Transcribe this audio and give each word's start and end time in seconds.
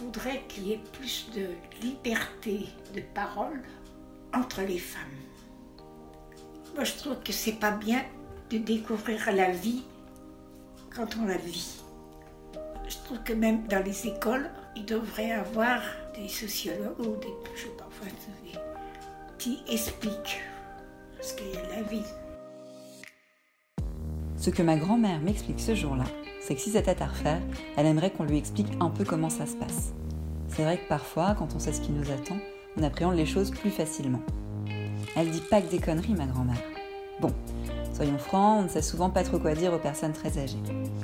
voudrais 0.00 0.42
qu'il 0.48 0.68
y 0.68 0.72
ait 0.72 0.80
plus 0.92 1.28
de 1.34 1.46
liberté 1.82 2.66
de 2.94 3.00
parole 3.14 3.62
entre 4.34 4.62
les 4.62 4.78
femmes. 4.78 5.02
Moi, 6.74 6.84
je 6.84 6.92
trouve 6.94 7.16
que 7.22 7.32
c'est 7.32 7.58
pas 7.58 7.72
bien 7.72 8.04
de 8.50 8.58
découvrir 8.58 9.32
la 9.32 9.50
vie 9.50 9.82
quand 10.94 11.16
on 11.20 11.26
la 11.26 11.36
vit. 11.36 11.80
Je 12.88 12.96
trouve 13.04 13.22
que 13.22 13.32
même 13.32 13.66
dans 13.68 13.84
les 13.84 14.06
écoles, 14.06 14.50
il 14.76 14.84
devrait 14.84 15.28
y 15.28 15.32
avoir 15.32 15.80
des 16.14 16.28
sociologues 16.28 16.98
ou 17.00 17.16
des, 17.16 17.28
je 17.56 17.62
sais 17.62 17.68
pas, 17.76 17.86
enfin, 17.88 18.06
des- 18.44 18.58
qui 19.38 19.62
expliquent 19.72 20.40
ce 21.20 21.34
a 21.34 21.76
la 21.76 21.82
vie. 21.82 22.04
Ce 24.36 24.50
que 24.50 24.62
ma 24.62 24.76
grand-mère 24.76 25.20
m'explique 25.20 25.60
ce 25.60 25.74
jour-là, 25.74 26.04
c'est 26.50 26.56
que 26.56 26.62
si 26.62 26.70
c'était 26.70 27.00
à 27.00 27.06
refaire, 27.06 27.40
elle 27.76 27.86
aimerait 27.86 28.10
qu'on 28.10 28.24
lui 28.24 28.36
explique 28.36 28.72
un 28.80 28.90
peu 28.90 29.04
comment 29.04 29.30
ça 29.30 29.46
se 29.46 29.54
passe. 29.54 29.92
C'est 30.48 30.64
vrai 30.64 30.78
que 30.78 30.88
parfois, 30.88 31.36
quand 31.38 31.54
on 31.54 31.60
sait 31.60 31.72
ce 31.72 31.80
qui 31.80 31.92
nous 31.92 32.10
attend, 32.10 32.38
on 32.76 32.82
appréhende 32.82 33.14
les 33.14 33.24
choses 33.24 33.52
plus 33.52 33.70
facilement. 33.70 34.18
Elle 35.14 35.30
dit 35.30 35.44
pas 35.48 35.62
que 35.62 35.70
des 35.70 35.78
conneries, 35.78 36.16
ma 36.16 36.26
grand-mère. 36.26 36.60
Bon, 37.20 37.30
soyons 37.94 38.18
francs, 38.18 38.58
on 38.58 38.62
ne 38.64 38.68
sait 38.68 38.82
souvent 38.82 39.10
pas 39.10 39.22
trop 39.22 39.38
quoi 39.38 39.54
dire 39.54 39.72
aux 39.72 39.78
personnes 39.78 40.12
très 40.12 40.40
âgées. 40.40 40.58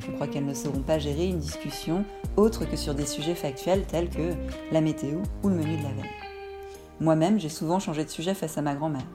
On 0.08 0.14
croit 0.14 0.26
qu'elles 0.26 0.46
ne 0.46 0.52
sauront 0.52 0.80
pas 0.80 0.98
gérer 0.98 1.28
une 1.28 1.38
discussion 1.38 2.04
autre 2.36 2.68
que 2.68 2.76
sur 2.76 2.96
des 2.96 3.06
sujets 3.06 3.36
factuels 3.36 3.86
tels 3.86 4.10
que 4.10 4.32
la 4.72 4.80
météo 4.80 5.20
ou 5.44 5.48
le 5.48 5.54
menu 5.54 5.76
de 5.76 5.82
la 5.84 5.92
veille. 5.92 6.10
Moi-même, 6.98 7.38
j'ai 7.38 7.50
souvent 7.50 7.78
changé 7.78 8.04
de 8.04 8.10
sujet 8.10 8.34
face 8.34 8.58
à 8.58 8.62
ma 8.62 8.74
grand-mère. 8.74 9.06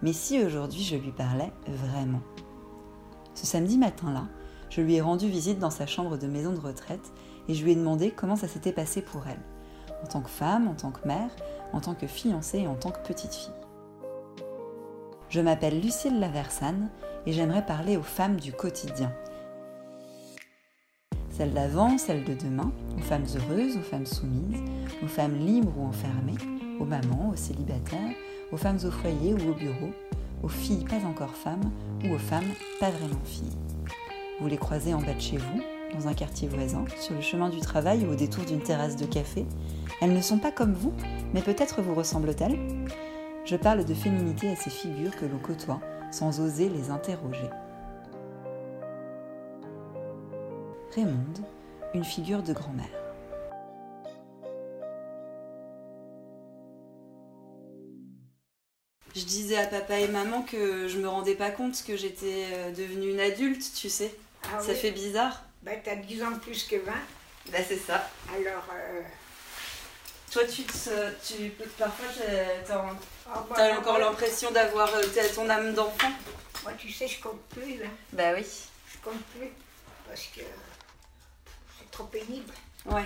Mais 0.00 0.14
si 0.14 0.42
aujourd'hui 0.42 0.82
je 0.82 0.96
lui 0.96 1.12
parlais 1.12 1.52
vraiment? 1.68 2.22
Ce 3.34 3.44
samedi 3.44 3.76
matin-là, 3.76 4.24
je 4.70 4.80
lui 4.80 4.94
ai 4.94 5.00
rendu 5.00 5.28
visite 5.28 5.58
dans 5.58 5.70
sa 5.70 5.86
chambre 5.86 6.16
de 6.16 6.26
maison 6.26 6.52
de 6.52 6.60
retraite 6.60 7.12
et 7.48 7.54
je 7.54 7.64
lui 7.64 7.72
ai 7.72 7.76
demandé 7.76 8.10
comment 8.10 8.36
ça 8.36 8.48
s'était 8.48 8.72
passé 8.72 9.02
pour 9.02 9.26
elle, 9.26 9.40
en 10.02 10.06
tant 10.06 10.20
que 10.20 10.30
femme, 10.30 10.68
en 10.68 10.74
tant 10.74 10.90
que 10.90 11.06
mère, 11.06 11.30
en 11.72 11.80
tant 11.80 11.94
que 11.94 12.06
fiancée 12.06 12.60
et 12.60 12.66
en 12.66 12.74
tant 12.74 12.90
que 12.90 13.06
petite 13.06 13.34
fille. 13.34 13.52
Je 15.28 15.40
m'appelle 15.40 15.80
Lucille 15.80 16.20
Laversane 16.20 16.90
et 17.26 17.32
j'aimerais 17.32 17.66
parler 17.66 17.96
aux 17.96 18.02
femmes 18.02 18.36
du 18.36 18.52
quotidien. 18.52 19.12
Celles 21.30 21.52
d'avant, 21.52 21.98
celles 21.98 22.22
de 22.22 22.34
demain, 22.34 22.70
aux 22.96 23.02
femmes 23.02 23.26
heureuses, 23.34 23.76
aux 23.76 23.82
femmes 23.82 24.06
soumises, 24.06 24.62
aux 25.02 25.08
femmes 25.08 25.36
libres 25.36 25.72
ou 25.76 25.86
enfermées, 25.86 26.38
aux 26.78 26.84
mamans, 26.84 27.30
aux 27.32 27.36
célibataires, 27.36 28.14
aux 28.52 28.56
femmes 28.56 28.78
au 28.84 28.90
foyer 28.90 29.34
ou 29.34 29.50
au 29.50 29.54
bureau, 29.54 29.90
aux 30.44 30.48
filles 30.48 30.84
pas 30.84 31.04
encore 31.04 31.34
femmes 31.34 31.72
ou 32.04 32.14
aux 32.14 32.18
femmes 32.18 32.52
pas 32.78 32.90
vraiment 32.90 33.24
filles. 33.24 33.56
Vous 34.40 34.48
les 34.48 34.56
croisez 34.56 34.92
en 34.92 35.00
bas 35.00 35.14
de 35.14 35.20
chez 35.20 35.36
vous, 35.36 35.62
dans 35.94 36.08
un 36.08 36.14
quartier 36.14 36.48
voisin, 36.48 36.84
sur 37.00 37.14
le 37.14 37.20
chemin 37.20 37.50
du 37.50 37.60
travail 37.60 38.04
ou 38.04 38.12
au 38.12 38.14
détour 38.16 38.44
d'une 38.44 38.62
terrasse 38.62 38.96
de 38.96 39.06
café. 39.06 39.46
Elles 40.00 40.12
ne 40.12 40.20
sont 40.20 40.38
pas 40.38 40.50
comme 40.50 40.74
vous, 40.74 40.92
mais 41.32 41.40
peut-être 41.40 41.82
vous 41.82 41.94
ressemblent-elles 41.94 42.58
Je 43.44 43.56
parle 43.56 43.84
de 43.84 43.94
féminité 43.94 44.48
à 44.48 44.56
ces 44.56 44.70
figures 44.70 45.14
que 45.16 45.24
l'on 45.24 45.38
côtoie 45.38 45.80
sans 46.10 46.40
oser 46.40 46.68
les 46.68 46.90
interroger. 46.90 47.48
Raymonde, 50.94 51.40
une 51.94 52.04
figure 52.04 52.42
de 52.42 52.52
grand-mère. 52.52 52.86
Je 59.14 59.24
disais 59.24 59.56
à 59.56 59.66
papa 59.66 60.00
et 60.00 60.08
maman 60.08 60.42
que 60.42 60.88
je 60.88 60.98
me 60.98 61.06
rendais 61.06 61.36
pas 61.36 61.50
compte 61.50 61.84
que 61.86 61.96
j'étais 61.96 62.46
euh, 62.52 62.72
devenue 62.72 63.12
une 63.12 63.20
adulte, 63.20 63.72
tu 63.72 63.88
sais. 63.88 64.12
Ah 64.58 64.62
Ça 64.62 64.72
oui 64.72 64.78
fait 64.78 64.90
bizarre. 64.90 65.42
Ben, 65.62 65.78
t'as 65.82 65.96
10 65.96 66.22
ans 66.22 66.30
de 66.30 66.38
plus 66.38 66.64
que 66.64 66.76
20, 66.76 66.92
Bah 67.50 67.58
c'est 67.66 67.78
ça. 67.78 68.08
alors... 68.34 68.64
euh, 68.74 69.00
Toi, 70.30 70.42
tu 70.46 70.62
te, 70.64 71.10
tu 71.26 71.50
parfois 71.78 72.06
t'as, 72.66 72.84
oh, 72.84 73.30
bah, 73.48 73.54
t'as 73.56 73.78
encore 73.78 73.98
l'impression 73.98 74.50
d'avoir 74.50 74.92
euh, 74.94 75.02
ton 75.34 75.48
âme 75.48 75.72
d'enfant. 75.74 76.10
Moi, 76.64 76.72
tu 76.78 76.90
sais, 76.92 77.06
je 77.08 77.20
compte 77.20 77.40
plus, 77.50 77.78
là. 77.78 77.86
Bah 78.12 78.32
oui. 78.34 78.44
Je 78.92 78.98
compte 79.10 79.22
plus, 79.36 79.48
parce 80.08 80.22
que 80.34 80.40
c'est 81.78 81.90
trop 81.90 82.04
pénible. 82.04 82.52
Ouais. 82.86 83.04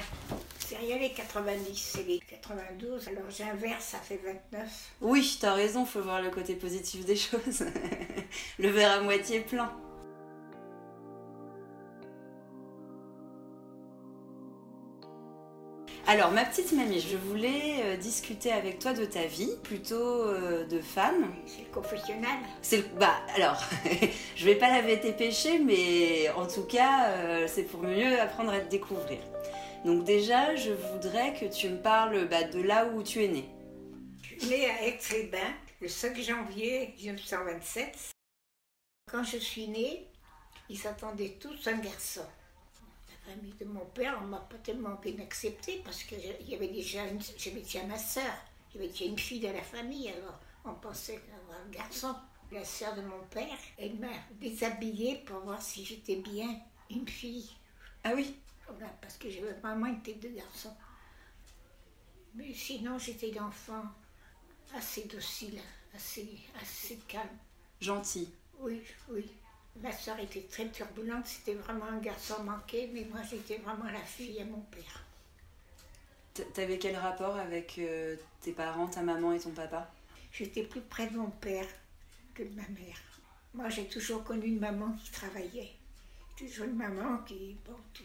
C'est 0.59 0.76
rien 0.76 0.98
les 0.98 1.12
90, 1.12 1.76
c'est 1.94 2.03
les 2.03 2.19
92. 2.19 3.09
Alors 3.09 3.30
j'inverse, 3.30 3.84
ça 3.84 3.98
fait 3.98 4.20
29. 4.53 4.69
Oui, 5.00 5.38
t'as 5.41 5.54
raison, 5.54 5.86
faut 5.86 6.03
voir 6.03 6.20
le 6.20 6.30
côté 6.30 6.54
positif 6.56 7.04
des 7.04 7.16
choses. 7.16 7.65
le 8.59 8.69
verre 8.70 8.92
à 8.92 9.00
moitié 9.00 9.41
plein. 9.41 9.72
Alors, 16.10 16.30
ma 16.30 16.46
petite 16.46 16.72
mamie, 16.72 17.00
je 17.00 17.19
voulais 17.19 17.82
euh, 17.82 17.96
discuter 17.98 18.50
avec 18.50 18.78
toi 18.78 18.94
de 18.94 19.04
ta 19.04 19.26
vie, 19.26 19.50
plutôt 19.62 20.22
euh, 20.22 20.64
de 20.64 20.80
femme. 20.80 21.34
C'est 21.44 21.60
le 21.60 21.70
confessionnal. 21.70 22.38
C'est 22.62 22.78
le... 22.78 22.84
Bah, 22.98 23.14
alors, 23.36 23.62
je 24.34 24.44
vais 24.47 24.54
pas 24.54 24.70
laver 24.70 24.98
tes 24.98 25.12
péchés, 25.12 25.58
mais 25.58 26.30
en 26.30 26.47
tout 26.47 26.62
cas, 26.62 27.10
euh, 27.10 27.47
c'est 27.47 27.64
pour 27.64 27.82
mieux 27.82 28.18
apprendre 28.18 28.54
à 28.54 28.60
te 28.60 28.70
découvrir. 28.70 29.18
Donc 29.84 30.04
déjà, 30.04 30.56
je 30.56 30.70
voudrais 30.70 31.34
que 31.34 31.44
tu 31.44 31.68
me 31.68 31.76
parles 31.76 32.26
bah, 32.26 32.44
de 32.44 32.62
là 32.62 32.86
où 32.86 33.02
tu 33.02 33.22
es 33.22 33.28
née. 33.28 33.50
Je 34.22 34.41
suis 34.41 34.48
née 34.48 34.64
à 34.64 34.86
Aix-les-Bains 34.86 35.54
le 35.82 35.88
5 35.88 36.18
janvier 36.22 36.94
1927. 37.02 38.14
Quand 39.12 39.24
je 39.24 39.36
suis 39.36 39.68
née, 39.68 40.08
ils 40.70 40.78
s'attendaient 40.78 41.36
tous 41.38 41.68
un 41.68 41.76
garçon. 41.76 42.24
Famille 43.28 43.53
de 43.61 43.66
mon 43.66 43.84
père, 43.84 44.19
on 44.22 44.27
m'a 44.27 44.41
pas 44.41 44.56
tellement 44.56 44.94
bien 44.94 45.19
accepté 45.19 45.83
parce 45.84 46.03
qu'il 46.03 46.19
y 46.49 46.55
avait 46.55 46.69
déjà 46.69 47.05
une, 47.05 47.21
j'avais 47.37 47.61
déjà 47.61 47.84
ma 47.84 47.99
sœur, 47.99 48.33
il 48.71 48.77
y 48.77 48.78
avait 48.78 48.91
déjà 48.91 49.05
une 49.05 49.19
fille 49.19 49.41
de 49.41 49.49
la 49.49 49.61
famille, 49.61 50.09
alors 50.09 50.41
on 50.65 50.72
pensait 50.72 51.21
avoir 51.43 51.61
un 51.61 51.71
garçon. 51.71 52.15
La 52.50 52.65
sœur 52.65 52.94
de 52.97 53.03
mon 53.03 53.22
père, 53.31 53.59
elle 53.77 53.99
m'a 53.99 54.09
déshabillée 54.41 55.16
pour 55.27 55.41
voir 55.41 55.61
si 55.61 55.84
j'étais 55.84 56.16
bien 56.16 56.59
une 56.89 57.06
fille. 57.06 57.50
Ah 58.03 58.12
oui? 58.15 58.34
Parce 59.03 59.19
que 59.19 59.28
j'avais 59.28 59.53
vraiment 59.53 59.87
une 59.87 60.00
tête 60.00 60.21
de 60.21 60.28
garçon. 60.28 60.75
Mais 62.34 62.55
sinon, 62.55 62.99
j'étais 62.99 63.31
d'enfant 63.31 63.84
assez 64.75 65.05
docile, 65.05 65.60
assez, 65.95 66.39
assez 66.62 66.97
calme. 67.06 67.37
Gentil. 67.78 68.33
Oui, 68.59 68.81
oui. 69.10 69.31
Ma 69.76 69.92
soeur 69.92 70.18
était 70.18 70.42
très 70.50 70.68
turbulente, 70.70 71.26
c'était 71.26 71.54
vraiment 71.54 71.84
un 71.86 71.98
garçon 71.98 72.42
manqué, 72.42 72.90
mais 72.92 73.04
moi 73.04 73.20
j'étais 73.28 73.58
vraiment 73.58 73.84
la 73.90 74.00
fille 74.00 74.40
à 74.40 74.44
mon 74.44 74.60
père. 74.62 75.04
T'avais 76.54 76.78
quel 76.78 76.96
rapport 76.96 77.36
avec 77.36 77.78
euh, 77.78 78.16
tes 78.40 78.52
parents, 78.52 78.86
ta 78.88 79.02
maman 79.02 79.32
et 79.32 79.40
ton 79.40 79.50
papa? 79.50 79.90
J'étais 80.32 80.62
plus 80.64 80.80
près 80.80 81.06
de 81.08 81.16
mon 81.16 81.30
père 81.30 81.66
que 82.34 82.42
de 82.42 82.54
ma 82.54 82.66
mère. 82.68 82.98
Moi 83.54 83.68
j'ai 83.68 83.86
toujours 83.86 84.24
connu 84.24 84.46
une 84.46 84.58
maman 84.60 84.92
qui 85.04 85.10
travaillait. 85.12 85.72
Toujours 86.36 86.66
une 86.66 86.76
maman 86.76 87.18
qui, 87.18 87.56
bon, 87.66 87.76
tu- 87.92 88.02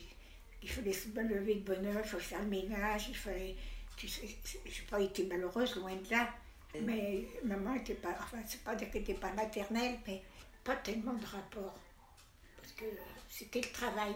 il 0.61 0.69
fallait 0.69 0.93
se 0.93 1.09
lever 1.09 1.55
de 1.55 1.59
bonne 1.61 1.85
heure, 1.85 2.01
il 2.03 2.09
fallait 2.09 2.23
faire 2.23 2.41
le 2.41 2.47
ménage, 2.47 3.07
il 3.09 3.15
fallait. 3.15 3.55
Tu 3.97 4.07
sais, 4.07 4.27
j'ai 4.65 4.83
pas 4.89 4.99
été 4.99 5.25
malheureuse, 5.25 5.75
loin 5.75 5.95
de 5.95 6.09
là. 6.09 6.29
Mais 6.81 7.27
maman 7.43 7.75
était 7.75 7.93
pas, 7.93 8.15
enfin, 8.19 8.37
c'est 8.47 8.63
pas 8.63 8.73
dire 8.73 8.89
qu'elle 8.89 9.01
n'était 9.01 9.13
pas 9.13 9.31
maternelle, 9.33 9.99
mais 10.07 10.23
pas 10.63 10.75
tellement 10.75 11.13
de 11.13 11.25
rapport. 11.25 11.75
Parce 12.57 12.73
que 12.73 12.85
c'était 13.29 13.61
le 13.61 13.71
travail. 13.71 14.15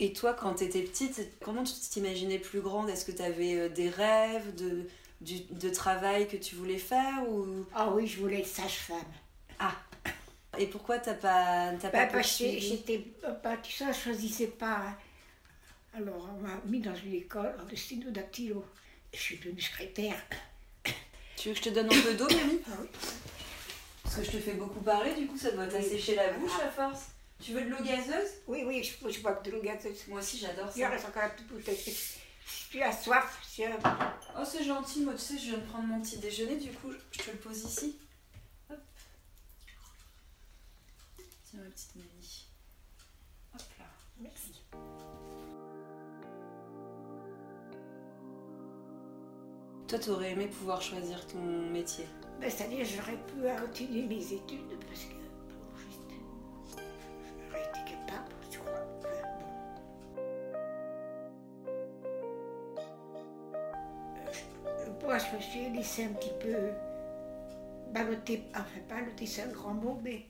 Et 0.00 0.12
toi, 0.12 0.34
quand 0.34 0.54
t'étais 0.54 0.82
petite, 0.82 1.20
comment 1.40 1.62
tu 1.64 1.74
t'imaginais 1.74 2.38
plus 2.38 2.60
grande? 2.60 2.88
Est-ce 2.90 3.04
que 3.04 3.12
t'avais 3.12 3.54
euh, 3.56 3.68
des 3.68 3.88
rêves 3.88 4.54
de, 4.56 4.88
du- 5.20 5.44
de 5.50 5.68
travail 5.70 6.26
que 6.28 6.36
tu 6.36 6.56
voulais 6.56 6.78
faire 6.78 7.28
ou... 7.28 7.64
Ah 7.74 7.90
oui, 7.90 8.06
je 8.06 8.18
voulais 8.18 8.40
être 8.40 8.46
sage-femme. 8.46 8.98
Ah 9.60 9.76
Et 10.58 10.66
pourquoi 10.66 10.98
t'as 10.98 11.14
pas, 11.14 11.72
t'as 11.80 11.90
pas 11.90 12.06
Bah, 12.06 12.12
parce 12.12 12.38
que 12.38 12.44
j'étais, 12.58 13.04
bah, 13.44 13.56
tu 13.62 13.72
sais, 13.72 13.92
je 13.92 13.98
choisissais 13.98 14.48
pas. 14.48 14.78
hein. 14.78 14.96
Alors, 15.94 16.28
on 16.36 16.40
m'a 16.42 16.58
mis 16.66 16.80
dans 16.80 16.94
une 16.96 17.14
école 17.14 17.54
de 17.70 17.76
sténodactylo. 17.76 18.64
Je 19.12 19.18
suis 19.20 19.36
devenue 19.38 19.60
secrétaire. 19.60 20.16
Tu 21.36 21.48
veux 21.48 21.54
que 21.54 21.60
je 21.60 21.64
te 21.64 21.74
donne 21.74 21.86
un 21.92 22.00
peu 22.02 22.14
d'eau, 22.14 22.26
Mamie 22.28 22.60
Ah 22.66 22.76
oui. 22.80 22.88
Parce 24.14 24.26
que 24.26 24.32
je 24.32 24.36
te 24.36 24.42
fais 24.42 24.52
beaucoup 24.52 24.80
parler, 24.80 25.14
du 25.14 25.26
coup 25.26 25.38
ça 25.38 25.52
doit 25.52 25.66
t'assécher 25.66 26.14
la 26.16 26.34
bouche 26.34 26.52
à 26.62 26.70
force. 26.70 27.06
Tu 27.40 27.54
veux 27.54 27.62
de 27.62 27.70
l'eau 27.70 27.82
gazeuse? 27.82 28.28
Oui, 28.46 28.62
oui, 28.66 28.82
je, 28.84 29.08
je 29.10 29.20
bois 29.22 29.32
de 29.42 29.50
l'eau 29.50 29.62
gazeuse. 29.62 30.06
Moi 30.08 30.20
aussi 30.20 30.36
j'adore 30.36 30.68
Il 30.76 30.82
ça. 30.82 30.90
reste 30.90 31.06
encore 31.06 31.22
la 31.22 31.30
petite 31.30 31.48
bouteille. 31.48 31.76
Si 31.78 32.68
tu 32.70 32.82
as 32.82 32.92
soif, 32.92 33.38
si, 33.48 33.64
euh, 33.64 33.70
Oh 34.38 34.44
c'est 34.44 34.64
gentil, 34.64 35.00
moi 35.00 35.14
tu 35.14 35.20
sais 35.20 35.38
je 35.38 35.44
viens 35.46 35.58
de 35.58 35.64
prendre 35.64 35.84
mon 35.86 36.02
petit 36.02 36.18
déjeuner, 36.18 36.56
du 36.56 36.70
coup 36.72 36.92
je 37.10 37.18
te 37.20 37.30
le 37.30 37.38
pose 37.38 37.64
ici. 37.64 37.96
Hop. 38.70 38.78
Tiens 41.50 41.60
ma 41.64 41.70
petite 41.70 41.96
Mamie. 41.96 42.46
Hop 43.54 43.62
là. 43.78 43.86
merci. 44.20 44.60
Toi 49.88 49.98
t'aurais 49.98 50.32
aimé 50.32 50.48
pouvoir 50.48 50.82
choisir 50.82 51.26
ton 51.26 51.40
métier? 51.70 52.04
Ben, 52.42 52.50
C'est-à-dire, 52.50 52.84
j'aurais 52.84 53.16
pu 53.28 53.46
euh, 53.46 53.56
continuer 53.56 54.02
mes 54.02 54.32
études 54.32 54.76
parce 54.88 55.04
que, 55.04 55.14
bon, 55.14 55.76
juste, 55.76 56.10
j'aurais 57.46 57.62
été 57.68 57.78
capable, 57.88 58.32
je 58.50 58.58
crois. 58.58 58.84
Bon. 64.98 65.06
Moi, 65.06 65.18
je 65.18 65.36
me 65.36 65.40
suis 65.40 65.70
laissé 65.70 66.04
un 66.06 66.14
petit 66.14 66.32
peu 66.40 66.72
balloter, 67.92 68.42
enfin 68.56 68.80
balloter 68.88 69.26
c'est 69.26 69.42
un 69.42 69.52
grand 69.52 69.74
mot, 69.74 70.00
mais 70.02 70.26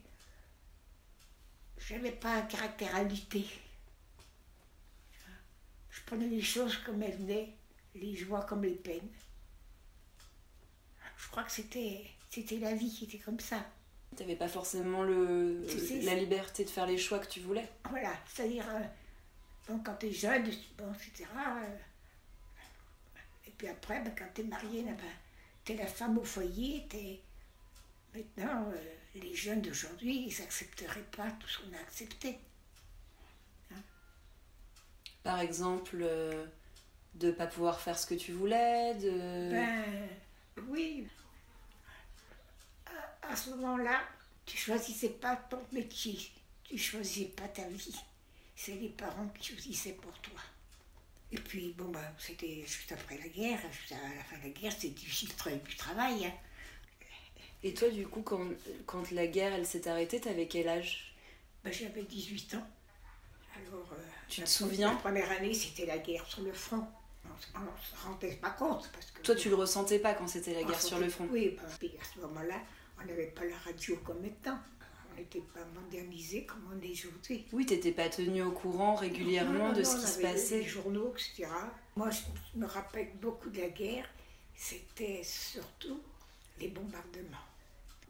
je 1.79 1.95
n'avais 1.95 2.11
pas 2.11 2.35
un 2.35 2.41
caractère 2.43 3.03
lutter. 3.05 3.47
Je 5.89 5.99
prenais 6.05 6.27
les 6.27 6.41
choses 6.41 6.77
comme 6.77 7.01
elles 7.01 7.17
venaient, 7.17 7.55
les 7.95 8.15
joies 8.15 8.43
comme 8.43 8.61
les 8.61 8.75
peines. 8.75 9.09
Je 11.23 11.29
crois 11.29 11.43
que 11.43 11.51
c'était, 11.51 12.03
c'était 12.29 12.57
la 12.57 12.73
vie 12.73 12.91
qui 12.93 13.05
était 13.05 13.17
comme 13.17 13.39
ça. 13.39 13.65
Tu 14.15 14.21
n'avais 14.21 14.35
pas 14.35 14.47
forcément 14.47 15.03
le, 15.03 15.65
la 16.03 16.15
liberté 16.15 16.65
de 16.65 16.69
faire 16.69 16.85
les 16.85 16.97
choix 16.97 17.19
que 17.19 17.27
tu 17.27 17.39
voulais. 17.39 17.67
Voilà, 17.89 18.13
c'est-à-dire, 18.27 18.65
euh, 18.69 19.75
quand 19.83 19.95
tu 19.95 20.07
es 20.07 20.11
jeune, 20.11 20.43
bon, 20.77 20.93
etc. 20.93 21.25
Euh, 21.35 21.77
et 23.47 23.51
puis 23.57 23.67
après, 23.67 24.01
ben, 24.01 24.13
quand 24.15 24.27
tu 24.35 24.41
es 24.41 24.43
marié, 24.43 24.83
ben, 24.83 24.97
tu 25.65 25.71
es 25.71 25.75
la 25.75 25.87
femme 25.87 26.17
au 26.17 26.23
foyer, 26.23 26.87
es... 26.93 27.21
Maintenant, 28.13 28.69
euh, 28.71 28.95
les 29.15 29.33
jeunes 29.33 29.61
d'aujourd'hui, 29.61 30.27
ils 30.27 30.41
n'accepteraient 30.41 31.07
pas 31.17 31.31
tout 31.39 31.47
ce 31.47 31.59
qu'on 31.59 31.73
a 31.73 31.79
accepté. 31.79 32.37
Hein? 33.71 33.81
Par 35.23 35.39
exemple, 35.39 35.97
de 35.97 37.27
ne 37.27 37.31
pas 37.31 37.47
pouvoir 37.47 37.79
faire 37.79 37.97
ce 37.97 38.05
que 38.05 38.13
tu 38.13 38.33
voulais, 38.33 38.93
de... 38.95 39.49
Ben, 39.49 40.09
oui, 40.69 41.07
à 43.21 43.35
ce 43.35 43.49
moment-là, 43.51 44.01
tu 44.45 44.57
choisissais 44.57 45.09
pas 45.09 45.35
ton 45.35 45.61
métier, 45.71 46.19
tu 46.63 46.77
choisissais 46.77 47.29
pas 47.29 47.47
ta 47.47 47.67
vie. 47.67 47.95
C'est 48.55 48.75
les 48.75 48.89
parents 48.89 49.27
qui 49.29 49.53
choisissaient 49.53 49.93
pour 49.93 50.13
toi. 50.19 50.39
Et 51.31 51.37
puis, 51.37 51.73
bon, 51.75 51.89
bah, 51.89 52.13
c'était 52.19 52.63
juste 52.67 52.91
après 52.91 53.17
la 53.17 53.27
guerre, 53.27 53.59
juste 53.71 53.91
à 53.93 54.15
la 54.15 54.23
fin 54.23 54.37
de 54.37 54.43
la 54.43 54.49
guerre, 54.49 54.71
c'était 54.71 54.89
difficile 54.89 55.29
de 55.29 55.33
trouver 55.33 55.55
du 55.55 55.75
travail. 55.75 56.27
Hein. 56.27 56.33
Et 57.63 57.73
toi, 57.73 57.89
du 57.89 58.05
coup, 58.05 58.21
quand, 58.21 58.45
quand 58.85 59.09
la 59.11 59.25
guerre, 59.25 59.53
elle 59.53 59.65
s'est 59.65 59.87
arrêtée, 59.87 60.19
t'avais 60.19 60.47
quel 60.47 60.67
âge? 60.67 61.15
Bah, 61.63 61.71
J'avais 61.71 62.03
18 62.03 62.55
ans. 62.55 62.67
Alors, 63.55 63.89
euh, 63.93 64.03
tu 64.27 64.41
te 64.41 64.49
souviens? 64.49 64.91
La 64.91 64.99
première 64.99 65.31
année, 65.31 65.53
c'était 65.53 65.85
la 65.85 65.97
guerre 65.97 66.25
sur 66.27 66.41
le 66.43 66.53
front. 66.53 66.85
On 67.55 67.59
ne 67.59 67.65
se 67.65 68.05
rendait 68.07 68.35
pas 68.35 68.49
compte. 68.51 68.89
Parce 68.91 69.11
que, 69.11 69.21
toi, 69.21 69.35
tu 69.35 69.49
le 69.49 69.55
ressentais 69.55 69.99
pas 69.99 70.13
quand 70.13 70.27
c'était 70.27 70.53
la 70.53 70.63
guerre 70.63 70.81
sur 70.81 70.99
le 70.99 71.09
front 71.09 71.27
Oui, 71.31 71.57
bah, 71.57 71.63
à 71.67 72.05
ce 72.13 72.19
moment-là, 72.21 72.55
on 73.01 73.05
n'avait 73.05 73.27
pas 73.27 73.45
la 73.45 73.57
radio 73.57 73.97
comme 74.03 74.21
maintenant. 74.21 74.59
On 75.11 75.17
n'était 75.17 75.41
pas 75.53 75.63
modernisé 75.79 76.45
comme 76.45 76.63
on 76.73 76.81
est 76.81 76.91
aujourd'hui. 76.91 77.45
Oui, 77.51 77.65
tu 77.65 77.73
n'étais 77.73 77.91
pas 77.91 78.09
tenu 78.09 78.41
au 78.41 78.51
courant 78.51 78.95
régulièrement 78.95 79.71
de 79.71 79.83
ce 79.83 79.97
qui 79.97 80.07
se 80.07 80.21
passait. 80.21 80.59
Les 80.59 80.63
journaux, 80.63 81.13
etc. 81.13 81.47
Moi, 81.95 82.09
je 82.09 82.59
me 82.59 82.65
rappelle 82.65 83.11
beaucoup 83.21 83.49
de 83.49 83.61
la 83.61 83.69
guerre. 83.69 84.09
C'était 84.55 85.21
surtout 85.23 86.01
les 86.59 86.69
bombardements. 86.69 87.37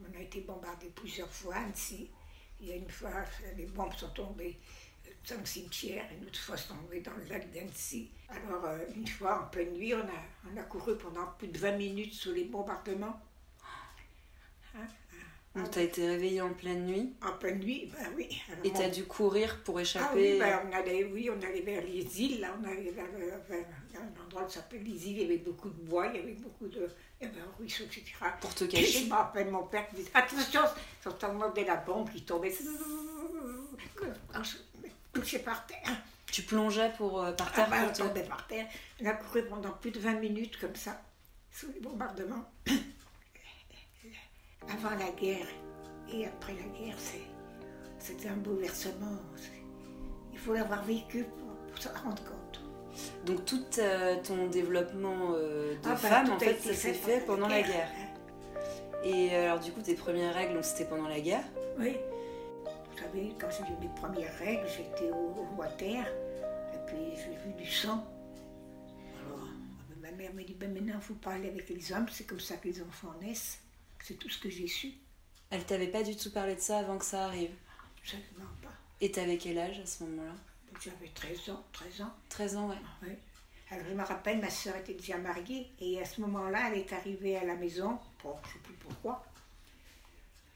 On 0.01 0.17
a 0.17 0.21
été 0.21 0.41
bombardé 0.41 0.87
plusieurs 0.95 1.29
fois 1.29 1.55
à 1.55 1.59
Annecy. 1.59 2.09
Il 2.61 2.69
y 2.69 2.71
a 2.71 2.75
une 2.75 2.89
fois, 2.89 3.11
les 3.57 3.65
bombes 3.65 3.93
sont 3.97 4.09
tombées 4.09 4.57
dans 5.29 5.39
le 5.39 5.45
cimetière, 5.45 6.05
une 6.17 6.27
autre 6.27 6.39
fois 6.39 6.57
sont 6.57 6.75
tombées 6.75 6.99
dans 6.99 7.13
le 7.13 7.23
lac 7.29 7.51
d'Annecy. 7.51 8.09
Alors, 8.29 8.65
euh, 8.65 8.79
une 8.95 9.07
fois, 9.07 9.43
en 9.43 9.47
pleine 9.49 9.73
nuit, 9.73 9.93
on 9.93 9.99
a, 9.99 10.51
on 10.51 10.57
a 10.57 10.63
couru 10.63 10.97
pendant 10.97 11.27
plus 11.37 11.47
de 11.47 11.57
20 11.57 11.77
minutes 11.77 12.13
sous 12.13 12.33
les 12.33 12.43
bombardements. 12.45 13.19
Donc 15.55 15.69
tu 15.69 15.79
as 15.79 15.83
été 15.83 16.07
réveillée 16.07 16.41
en 16.41 16.51
pleine 16.51 16.87
nuit? 16.87 17.13
En 17.21 17.33
pleine 17.33 17.59
nuit, 17.59 17.91
ben 17.95 18.07
oui. 18.17 18.41
Et 18.63 18.71
tu 18.71 18.81
as 18.81 18.89
dû 18.89 19.05
courir 19.05 19.61
pour 19.63 19.79
échapper 19.79 20.05
ah, 20.09 20.15
oui, 20.15 20.39
ben, 20.39 20.61
on 20.67 20.75
allait, 20.75 21.03
oui, 21.03 21.29
on 21.29 21.39
allait 21.43 21.61
vers 21.61 21.83
les 21.83 22.21
îles, 22.21 22.41
là, 22.41 22.55
on 22.59 22.67
allait 22.67 22.89
vers, 22.89 23.05
un 23.05 24.23
endroit 24.25 24.45
qui 24.45 24.55
s'appelle 24.55 24.81
les 24.81 25.07
îles, 25.07 25.17
il 25.17 25.21
y 25.21 25.25
avait 25.25 25.37
beaucoup 25.37 25.69
de 25.69 25.79
bois, 25.83 26.07
il 26.07 26.15
y 26.15 26.23
avait 26.23 26.33
beaucoup 26.33 26.67
de... 26.67 26.89
Il 27.21 27.27
y 27.27 27.29
avait 27.29 27.41
un 27.41 27.51
ruisseau, 27.59 27.83
etc. 27.83 28.03
Pour 28.41 28.53
te 28.55 28.63
cacher 28.63 29.03
Je 29.03 29.05
me 29.05 29.13
rappelle 29.13 29.51
mon 29.51 29.67
père 29.67 29.87
qui 29.89 29.97
disait 29.97 30.09
Attention, 30.15 30.61
de 31.05 31.61
la 31.61 31.75
bombe 31.75 32.09
qui 32.09 32.23
tombait. 32.23 32.51
Par 35.13 35.65
terre. 35.67 35.95
Tu 36.25 36.41
plongeais 36.41 36.91
pour, 36.97 37.21
euh, 37.21 37.31
par 37.33 37.51
terre 37.51 37.67
ah, 37.71 37.85
tombait 37.89 38.23
par 38.23 38.47
terre. 38.47 38.65
On 39.01 39.05
a 39.05 39.13
couru 39.13 39.45
pendant 39.45 39.69
plus 39.69 39.91
de 39.91 39.99
20 39.99 40.13
minutes 40.15 40.59
comme 40.59 40.75
ça, 40.75 40.99
sous 41.51 41.71
les 41.71 41.79
bombardements 41.79 42.51
avant 44.69 44.89
la 44.91 45.11
guerre 45.11 45.45
et 46.11 46.25
après 46.25 46.53
la 46.53 46.79
guerre, 46.79 46.95
c'était 47.99 48.29
un 48.29 48.37
bouleversement. 48.37 49.19
Il 50.31 50.39
faut 50.39 50.53
l'avoir 50.53 50.83
vécu 50.83 51.23
pour, 51.23 51.77
se 51.81 51.89
rendre 51.89 52.23
compte. 52.23 52.61
Donc 53.25 53.45
tout 53.45 53.65
euh, 53.77 54.15
ton 54.23 54.47
développement 54.47 55.33
euh, 55.33 55.73
de 55.73 55.79
ah, 55.85 55.89
bah, 55.89 55.95
femme, 55.95 56.31
en 56.31 56.39
fait, 56.39 56.59
ça 56.59 56.73
s'est 56.73 56.93
fait 56.93 57.19
pendant 57.25 57.47
la 57.47 57.61
guerre. 57.61 57.89
Et 59.03 59.35
alors 59.35 59.59
du 59.59 59.71
coup, 59.71 59.81
tes 59.81 59.95
premières 59.95 60.33
règles, 60.33 60.63
c'était 60.63 60.85
pendant 60.85 61.07
la 61.07 61.19
guerre? 61.19 61.43
Oui. 61.77 61.97
Savez, 63.13 63.35
quand 63.39 63.49
j'ai 63.51 63.71
eu 63.71 63.77
mes 63.77 63.93
premières 63.95 64.35
règles, 64.39 64.67
j'étais 64.67 65.11
au, 65.11 65.35
au 65.35 65.47
water, 65.55 66.03
et 66.73 66.77
puis 66.87 67.15
j'ai 67.15 67.35
vu 67.45 67.53
du 67.55 67.69
sang. 67.69 68.03
Alors, 69.19 69.47
ma 70.01 70.11
mère 70.11 70.33
m'a 70.33 70.41
dit, 70.41 70.55
ben 70.55 70.73
maintenant, 70.73 70.95
il 70.95 71.01
faut 71.01 71.13
parler 71.13 71.49
avec 71.49 71.69
les 71.69 71.91
hommes, 71.93 72.07
c'est 72.09 72.23
comme 72.23 72.39
ça 72.39 72.57
que 72.57 72.67
les 72.67 72.81
enfants 72.81 73.13
naissent. 73.21 73.59
C'est 74.03 74.15
tout 74.15 74.29
ce 74.29 74.39
que 74.39 74.49
j'ai 74.49 74.67
su. 74.67 74.93
Elle 75.51 75.63
t'avait 75.63 75.89
pas 75.89 76.01
du 76.01 76.15
tout 76.15 76.31
parlé 76.31 76.55
de 76.55 76.59
ça 76.59 76.79
avant 76.79 76.97
que 76.97 77.05
ça 77.05 77.25
arrive? 77.25 77.51
Absolument 77.99 78.49
pas. 78.63 78.73
Et 78.99 79.11
t'avais 79.11 79.37
quel 79.37 79.59
âge 79.59 79.79
à 79.79 79.85
ce 79.85 80.03
moment-là? 80.05 80.33
J'avais 80.81 81.09
13 81.13 81.49
ans. 81.51 81.63
13 81.71 82.01
ans. 82.01 82.13
13 82.29 82.55
ans, 82.57 82.69
ouais. 82.69 82.77
oui. 83.03 83.13
Alors 83.69 83.85
je 83.87 83.93
me 83.93 84.03
rappelle, 84.03 84.39
ma 84.39 84.49
soeur 84.49 84.75
était 84.77 84.95
déjà 84.95 85.17
mariée 85.17 85.71
et 85.79 86.01
à 86.01 86.05
ce 86.05 86.19
moment-là, 86.21 86.71
elle 86.71 86.79
est 86.79 86.93
arrivée 86.93 87.37
à 87.37 87.45
la 87.45 87.55
maison, 87.55 87.99
bon, 88.23 88.35
je 88.43 88.47
ne 88.47 88.53
sais 88.53 88.59
plus 88.59 88.73
pourquoi. 88.73 89.23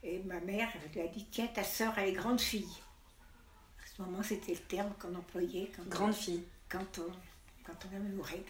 Et 0.08 0.20
ma 0.24 0.40
mère 0.40 0.68
elle 0.74 0.90
lui 0.92 1.06
a 1.06 1.12
dit 1.12 1.26
Tiens, 1.30 1.48
ta 1.48 1.62
soeur, 1.62 1.92
elle 1.98 2.08
est 2.08 2.12
grande 2.12 2.40
fille. 2.40 2.64
À 3.82 3.86
ce 3.86 4.02
moment, 4.02 4.22
c'était 4.22 4.52
le 4.52 4.58
terme 4.60 4.92
qu'on 4.98 5.14
employait. 5.14 5.70
Quand 5.76 5.88
grande 5.88 6.14
fille. 6.14 6.44
Quand 6.68 6.98
on, 6.98 7.12
quand 7.64 7.74
on 7.90 7.96
avait 7.96 8.08
nos 8.08 8.22
règles. 8.22 8.44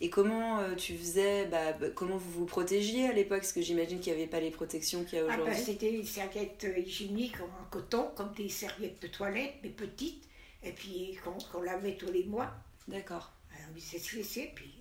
Et 0.00 0.10
comment 0.10 0.58
euh, 0.58 0.74
tu 0.74 0.96
faisais, 0.96 1.46
bah, 1.46 1.72
bah, 1.72 1.86
comment 1.94 2.16
vous 2.16 2.30
vous 2.30 2.46
protégiez 2.46 3.08
à 3.08 3.12
l'époque? 3.12 3.40
Parce 3.40 3.52
que 3.52 3.62
j'imagine 3.62 4.00
qu'il 4.00 4.12
n'y 4.12 4.18
avait 4.18 4.28
pas 4.28 4.40
les 4.40 4.50
protections 4.50 5.04
qu'il 5.04 5.18
y 5.18 5.22
a 5.22 5.24
ah, 5.24 5.36
bah, 5.36 5.42
aujourd'hui. 5.44 5.62
c'était 5.62 5.92
des 5.92 6.04
serviettes 6.04 6.64
euh, 6.64 6.78
hygiéniques 6.78 7.40
en 7.40 7.64
coton, 7.70 8.10
comme 8.14 8.32
des 8.34 8.48
serviettes 8.48 9.00
de 9.00 9.06
toilette, 9.06 9.54
mais 9.62 9.70
petites, 9.70 10.28
et 10.62 10.72
puis 10.72 11.18
qu'on 11.52 11.62
lavait 11.62 11.96
tous 11.96 12.12
les 12.12 12.24
mois. 12.24 12.52
D'accord. 12.88 13.32
On 13.52 13.74
les 13.74 14.18
laissait, 14.18 14.52
puis, 14.54 14.74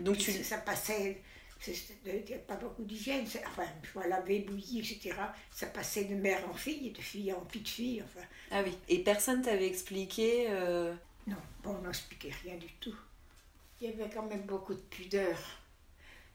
Donc 0.00 0.18
tu... 0.18 0.32
ça 0.32 0.58
passait, 0.58 1.22
il 1.66 2.24
n'y 2.24 2.34
a 2.34 2.38
pas 2.38 2.56
beaucoup 2.56 2.84
d'hygiène, 2.84 3.24
enfin, 3.46 3.64
il 3.82 3.88
faut 3.88 4.00
laver, 4.00 4.40
bouillir, 4.40 4.84
etc. 4.84 5.14
Ça 5.50 5.66
passait 5.66 6.04
de 6.04 6.14
mère 6.14 6.48
en 6.48 6.54
fille, 6.54 6.90
de 6.90 7.00
fille 7.00 7.32
en 7.32 7.40
petite 7.40 7.68
fille, 7.68 8.02
enfin. 8.02 8.26
Ah 8.50 8.62
oui, 8.64 8.76
et 8.88 8.98
personne 9.02 9.42
t'avait 9.42 9.66
expliqué 9.66 10.46
euh, 10.50 10.94
Non, 11.26 11.36
bon, 11.62 11.76
on 11.80 11.86
n'expliquait 11.86 12.32
rien 12.44 12.56
du 12.56 12.68
tout 12.80 12.96
il 13.80 13.90
y 13.90 13.92
avait 13.92 14.10
quand 14.10 14.26
même 14.26 14.42
beaucoup 14.42 14.74
de 14.74 14.80
pudeur. 14.80 15.36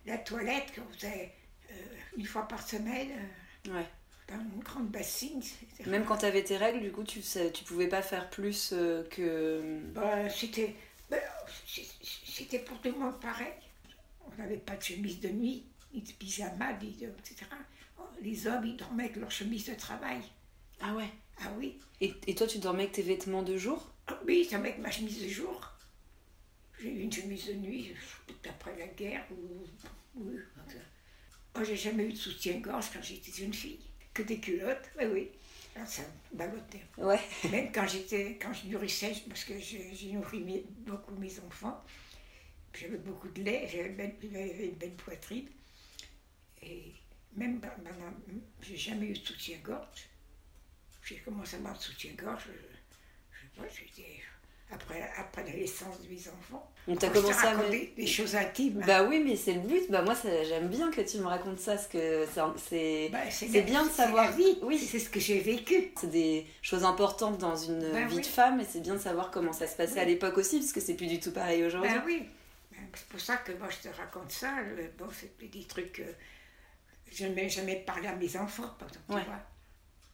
La 0.05 0.17
toilette 0.17 0.73
qu'on 0.75 0.93
faisait 0.93 1.31
euh, 1.71 1.73
une 2.17 2.25
fois 2.25 2.47
par 2.47 2.67
semaine, 2.67 3.09
euh, 3.67 3.83
dans 4.27 4.39
une 4.39 4.63
grande 4.63 4.89
bassine. 4.89 5.41
Même 5.85 6.05
quand 6.05 6.17
tu 6.17 6.25
avais 6.25 6.43
tes 6.43 6.57
règles, 6.57 6.81
du 6.81 6.91
coup, 6.91 7.03
tu 7.03 7.19
ne 7.19 7.49
tu 7.49 7.63
pouvais 7.63 7.87
pas 7.87 8.01
faire 8.01 8.29
plus 8.29 8.71
euh, 8.73 9.03
que. 9.09 9.79
Bah, 9.93 10.29
c'était, 10.29 10.75
bah, 11.09 11.17
c'était 11.65 12.59
pour 12.59 12.79
tout 12.81 12.91
le 12.91 12.97
monde 12.97 13.19
pareil. 13.19 13.53
On 14.27 14.41
n'avait 14.41 14.57
pas 14.57 14.75
de 14.75 14.83
chemise 14.83 15.19
de 15.19 15.29
nuit, 15.29 15.65
ni 15.93 16.01
de 16.01 16.11
pyjama, 16.13 16.71
etc. 16.71 17.45
Les 18.21 18.47
hommes, 18.47 18.65
ils 18.65 18.77
dormaient 18.77 19.05
avec 19.05 19.15
leur 19.17 19.31
chemise 19.31 19.65
de 19.65 19.75
travail. 19.75 20.21
Ah 20.79 20.93
ouais 20.95 21.09
Ah 21.39 21.51
oui. 21.57 21.79
Et, 21.99 22.13
et 22.27 22.35
toi, 22.35 22.47
tu 22.47 22.59
dormais 22.59 22.83
avec 22.83 22.93
tes 22.93 23.01
vêtements 23.01 23.43
de 23.43 23.57
jour? 23.57 23.91
Oui, 24.25 24.43
je 24.45 24.51
dormais 24.51 24.69
avec 24.69 24.81
ma 24.81 24.91
chemise 24.91 25.21
de 25.21 25.27
jour. 25.27 25.71
J'ai 26.79 26.89
eu 26.89 27.01
une 27.01 27.11
chemise 27.11 27.47
de 27.47 27.53
nuit 27.53 27.93
après 28.49 28.77
la 28.77 28.87
guerre. 28.87 29.25
Moi, 30.15 31.63
j'ai 31.63 31.75
jamais 31.75 32.05
eu 32.05 32.13
de 32.13 32.17
soutien-gorge 32.17 32.87
quand 32.93 33.01
j'étais 33.03 33.31
jeune 33.31 33.53
fille. 33.53 33.79
Que 34.13 34.23
des 34.23 34.39
culottes, 34.39 34.89
oui, 34.97 35.05
oui. 35.11 35.29
Ah, 35.75 35.85
ça 35.85 36.01
ballottait. 36.33 36.81
Ouais. 36.97 37.19
Même 37.49 37.71
quand 37.71 37.87
j'étais, 37.87 38.37
quand 38.41 38.51
je 38.53 38.67
nourrissais, 38.67 39.13
parce 39.29 39.45
que 39.45 39.53
j'ai 39.59 40.11
nourri 40.11 40.65
beaucoup 40.85 41.15
mes 41.15 41.39
enfants, 41.39 41.81
j'avais 42.73 42.97
beaucoup 42.97 43.27
de 43.29 43.41
lait, 43.43 43.67
j'avais 43.71 43.87
une 43.89 44.75
belle 44.75 44.95
poitrine. 44.95 45.47
Et 46.61 46.93
même 47.35 47.61
j'ai 48.61 48.77
jamais 48.77 49.07
eu 49.07 49.13
de 49.13 49.25
soutien-gorge. 49.25 50.09
J'ai 51.03 51.17
commencé 51.17 51.55
à 51.55 51.59
avoir 51.59 51.77
de 51.77 51.81
soutien-gorge, 51.81 52.43
je, 52.45 52.51
je 52.51 53.41
sais 53.41 53.51
pas, 53.57 53.67
j'étais 53.67 54.21
après, 54.73 55.09
après 55.17 55.43
la 55.43 55.53
naissance 55.53 56.01
de 56.01 56.07
mes 56.09 56.21
enfants. 56.29 56.71
On 56.87 56.95
t'a 56.95 57.09
commencé 57.09 57.45
à 57.45 57.55
des, 57.69 57.93
des, 57.95 58.07
choses 58.07 58.35
intimes. 58.35 58.81
Bah 58.87 59.03
oui, 59.03 59.21
mais 59.23 59.35
c'est 59.35 59.53
le 59.53 59.59
but. 59.59 59.89
Bah 59.89 60.01
moi, 60.01 60.15
j'aime 60.23 60.67
bien 60.67 60.89
que 60.89 61.01
tu 61.01 61.17
me 61.17 61.25
racontes 61.25 61.59
ça, 61.59 61.73
parce 61.73 61.87
que 61.87 62.25
c'est 62.57 63.09
bah, 63.11 63.19
bien 63.61 63.85
de 63.85 63.89
savoir. 63.89 64.31
vie. 64.31 64.57
Oui, 64.63 64.79
c'est 64.79 64.99
ce 64.99 65.09
que 65.09 65.19
j'ai 65.19 65.39
vécu. 65.39 65.91
C'est 65.99 66.09
des 66.09 66.47
choses 66.61 66.83
importantes 66.83 67.37
dans 67.37 67.55
une 67.55 67.91
bah 67.91 68.05
vie 68.05 68.21
de 68.21 68.25
femme, 68.25 68.59
et 68.61 68.65
c'est 68.65 68.81
bien 68.81 68.95
de 68.95 68.99
savoir 68.99 69.29
comment 69.29 69.53
ça 69.53 69.67
se 69.67 69.75
passait 69.75 69.99
à 69.99 70.05
l'époque 70.05 70.37
aussi, 70.37 70.59
parce 70.59 70.71
que 70.71 70.79
c'est 70.79 70.95
plus 70.95 71.07
du 71.07 71.19
tout 71.19 71.31
pareil 71.31 71.63
aujourd'hui. 71.63 71.91
Bah 71.93 72.03
oui, 72.05 72.23
C'est 72.93 73.07
pour 73.07 73.19
ça 73.19 73.37
que 73.37 73.51
moi 73.53 73.69
je 73.69 73.89
te 73.89 73.95
raconte 73.95 74.31
ça. 74.31 74.57
Bon, 74.97 75.07
c'est 75.11 75.37
des 75.49 75.63
trucs 75.63 75.93
que 75.93 76.03
je 77.11 77.25
n'ai 77.25 77.49
jamais 77.49 77.75
parlé 77.75 78.07
à 78.07 78.15
mes 78.15 78.37
enfants, 78.37 78.69
par 78.79 78.87
exemple. 78.87 79.05
Tu 79.09 79.25
vois. 79.25 79.39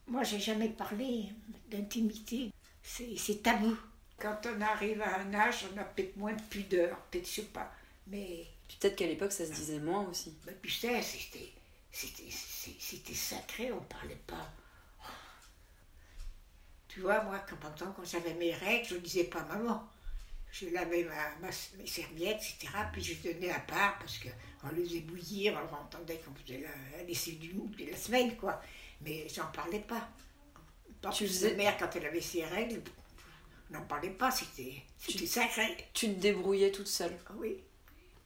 Moi, 0.07 0.23
j'ai 0.23 0.39
jamais 0.39 0.69
parlé 0.69 1.29
d'intimité. 1.69 2.51
C'est 2.81 3.43
tabou. 3.43 3.77
Quand 4.17 4.39
on 4.47 4.61
arrive 4.61 5.01
à 5.01 5.19
un 5.19 5.33
âge, 5.33 5.65
on 5.71 5.77
a 5.77 5.83
peut-être 5.83 6.17
moins 6.17 6.33
de 6.33 6.41
pudeur, 6.43 6.97
peut-être, 7.11 7.27
je 7.27 7.33
sais 7.33 7.41
pas. 7.43 7.71
Mais. 8.07 8.47
Peut-être 8.79 8.95
qu'à 8.95 9.07
l'époque, 9.07 9.31
ça 9.31 9.45
se 9.45 9.51
disait 9.51 9.79
moins 9.79 10.05
aussi. 10.07 10.35
Tu 10.61 10.69
sais, 10.69 11.01
c'était 11.91 13.13
sacré, 13.13 13.71
on 13.71 13.79
parlait 13.81 14.21
pas. 14.27 14.51
Tu 16.87 17.01
vois, 17.01 17.23
moi, 17.23 17.39
quand, 17.47 17.55
quand 17.79 18.03
j'avais 18.03 18.33
mes 18.33 18.53
règles, 18.53 18.87
je 18.87 18.95
ne 18.95 18.99
disais 18.99 19.25
pas 19.25 19.43
maman. 19.43 19.87
Je 20.59 20.69
lavais 20.69 21.03
ma, 21.03 21.49
mes 21.77 21.87
serviettes, 21.87 22.41
etc. 22.41 22.73
Puis 22.91 23.03
je 23.03 23.29
donnais 23.29 23.51
à 23.51 23.59
part 23.59 23.99
parce 23.99 24.19
qu'on 24.19 24.69
les 24.75 24.83
faisait 24.83 25.01
bouillir, 25.01 25.59
on 25.71 25.75
entendait 25.75 26.17
qu'on 26.17 26.33
faisait 26.33 26.61
la, 26.61 27.03
laisser 27.03 27.33
du 27.33 27.53
mou 27.53 27.67
de 27.77 27.85
la 27.85 27.97
semaine, 27.97 28.35
quoi. 28.37 28.61
Mais 29.01 29.27
j'en 29.29 29.47
parlais 29.51 29.81
pas. 29.81 30.09
tu 31.11 31.27
faisais... 31.27 31.55
mère, 31.55 31.77
quand 31.77 31.95
elle 31.95 32.05
avait 32.05 32.21
ses 32.21 32.43
règles, 32.45 32.81
n'en 33.69 33.81
parlait 33.81 34.09
pas, 34.09 34.31
c'était 34.31 34.83
sacré. 35.25 35.77
Tu 35.93 36.07
te 36.07 36.19
débrouillais 36.19 36.71
toute 36.71 36.87
seule 36.87 37.17
Oui. 37.35 37.57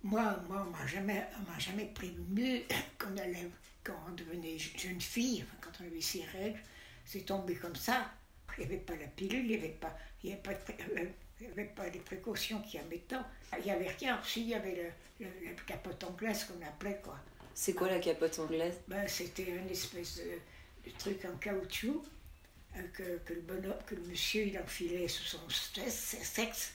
Moi, 0.03 0.35
moi 0.47 0.65
on 0.67 0.71
m'a 0.71 0.88
jamais, 0.88 1.27
jamais 1.59 1.85
prévenu 1.85 2.63
qu'on 3.00 3.15
allait, 3.17 3.50
quand 3.83 3.95
on 4.07 4.13
devenait 4.13 4.57
jeune 4.57 5.01
fille, 5.01 5.45
quand 5.61 5.71
on 5.81 5.88
avait 5.88 6.01
ses 6.01 6.23
règles, 6.25 6.59
c'est 7.05 7.25
tombé 7.25 7.55
comme 7.55 7.75
ça. 7.75 8.11
Il 8.57 8.61
n'y 8.61 8.65
avait 8.65 8.83
pas 8.83 8.95
la 8.95 9.07
pilule, 9.07 9.45
il 9.45 9.47
n'y 9.47 9.55
avait 9.55 9.69
pas, 9.69 9.95
il 10.23 10.29
y 10.29 10.33
avait 10.33 10.41
pas, 10.41 10.51
euh, 10.51 11.05
il 11.41 11.48
avait 11.48 11.65
pas 11.65 11.89
les 11.89 12.00
précautions 12.00 12.62
qu'il 12.62 12.79
y 12.79 12.83
a 12.83 12.86
maintenant. 12.88 13.25
Il 13.57 13.65
n'y 13.65 13.71
avait 13.71 13.89
rien. 13.89 14.21
Si, 14.24 14.41
il 14.41 14.50
y 14.50 14.53
avait 14.53 14.93
le, 15.19 15.25
la 15.45 15.51
capote 15.65 16.03
anglaise 16.03 16.45
qu'on 16.45 16.65
appelait, 16.65 17.00
quoi. 17.03 17.17
C'est 17.53 17.74
quoi 17.74 17.89
la 17.89 18.00
capote 18.00 18.38
anglaise 18.39 18.79
ben, 18.88 19.07
C'était 19.07 19.50
une 19.50 19.69
espèce 19.69 20.17
de, 20.17 20.91
truc 20.98 21.25
en 21.25 21.36
caoutchouc 21.38 22.03
euh, 22.75 22.81
que, 22.93 23.17
que, 23.19 23.33
le 23.33 23.41
bonhomme, 23.41 23.77
que 23.86 23.95
le 23.95 24.01
monsieur 24.03 24.43
il 24.43 24.57
enfilait 24.57 25.07
sous 25.07 25.24
son 25.24 25.50
sexe. 25.50 26.74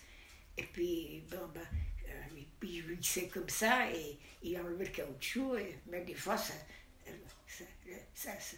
Et 0.59 0.63
puis, 0.65 1.23
bon, 1.31 1.49
ben, 1.55 1.61
euh, 2.09 2.41
il 2.63 2.85
glissait 2.85 3.29
comme 3.29 3.49
ça 3.49 3.91
et 3.91 4.19
il 4.43 4.59
enlevait 4.59 4.87
le 4.87 4.91
caoutchouc. 4.91 5.57
Et, 5.57 5.79
mais 5.87 6.03
des 6.03 6.15
fois, 6.15 6.37
ça, 6.37 6.55
ça, 8.15 8.33
ça 8.39 8.57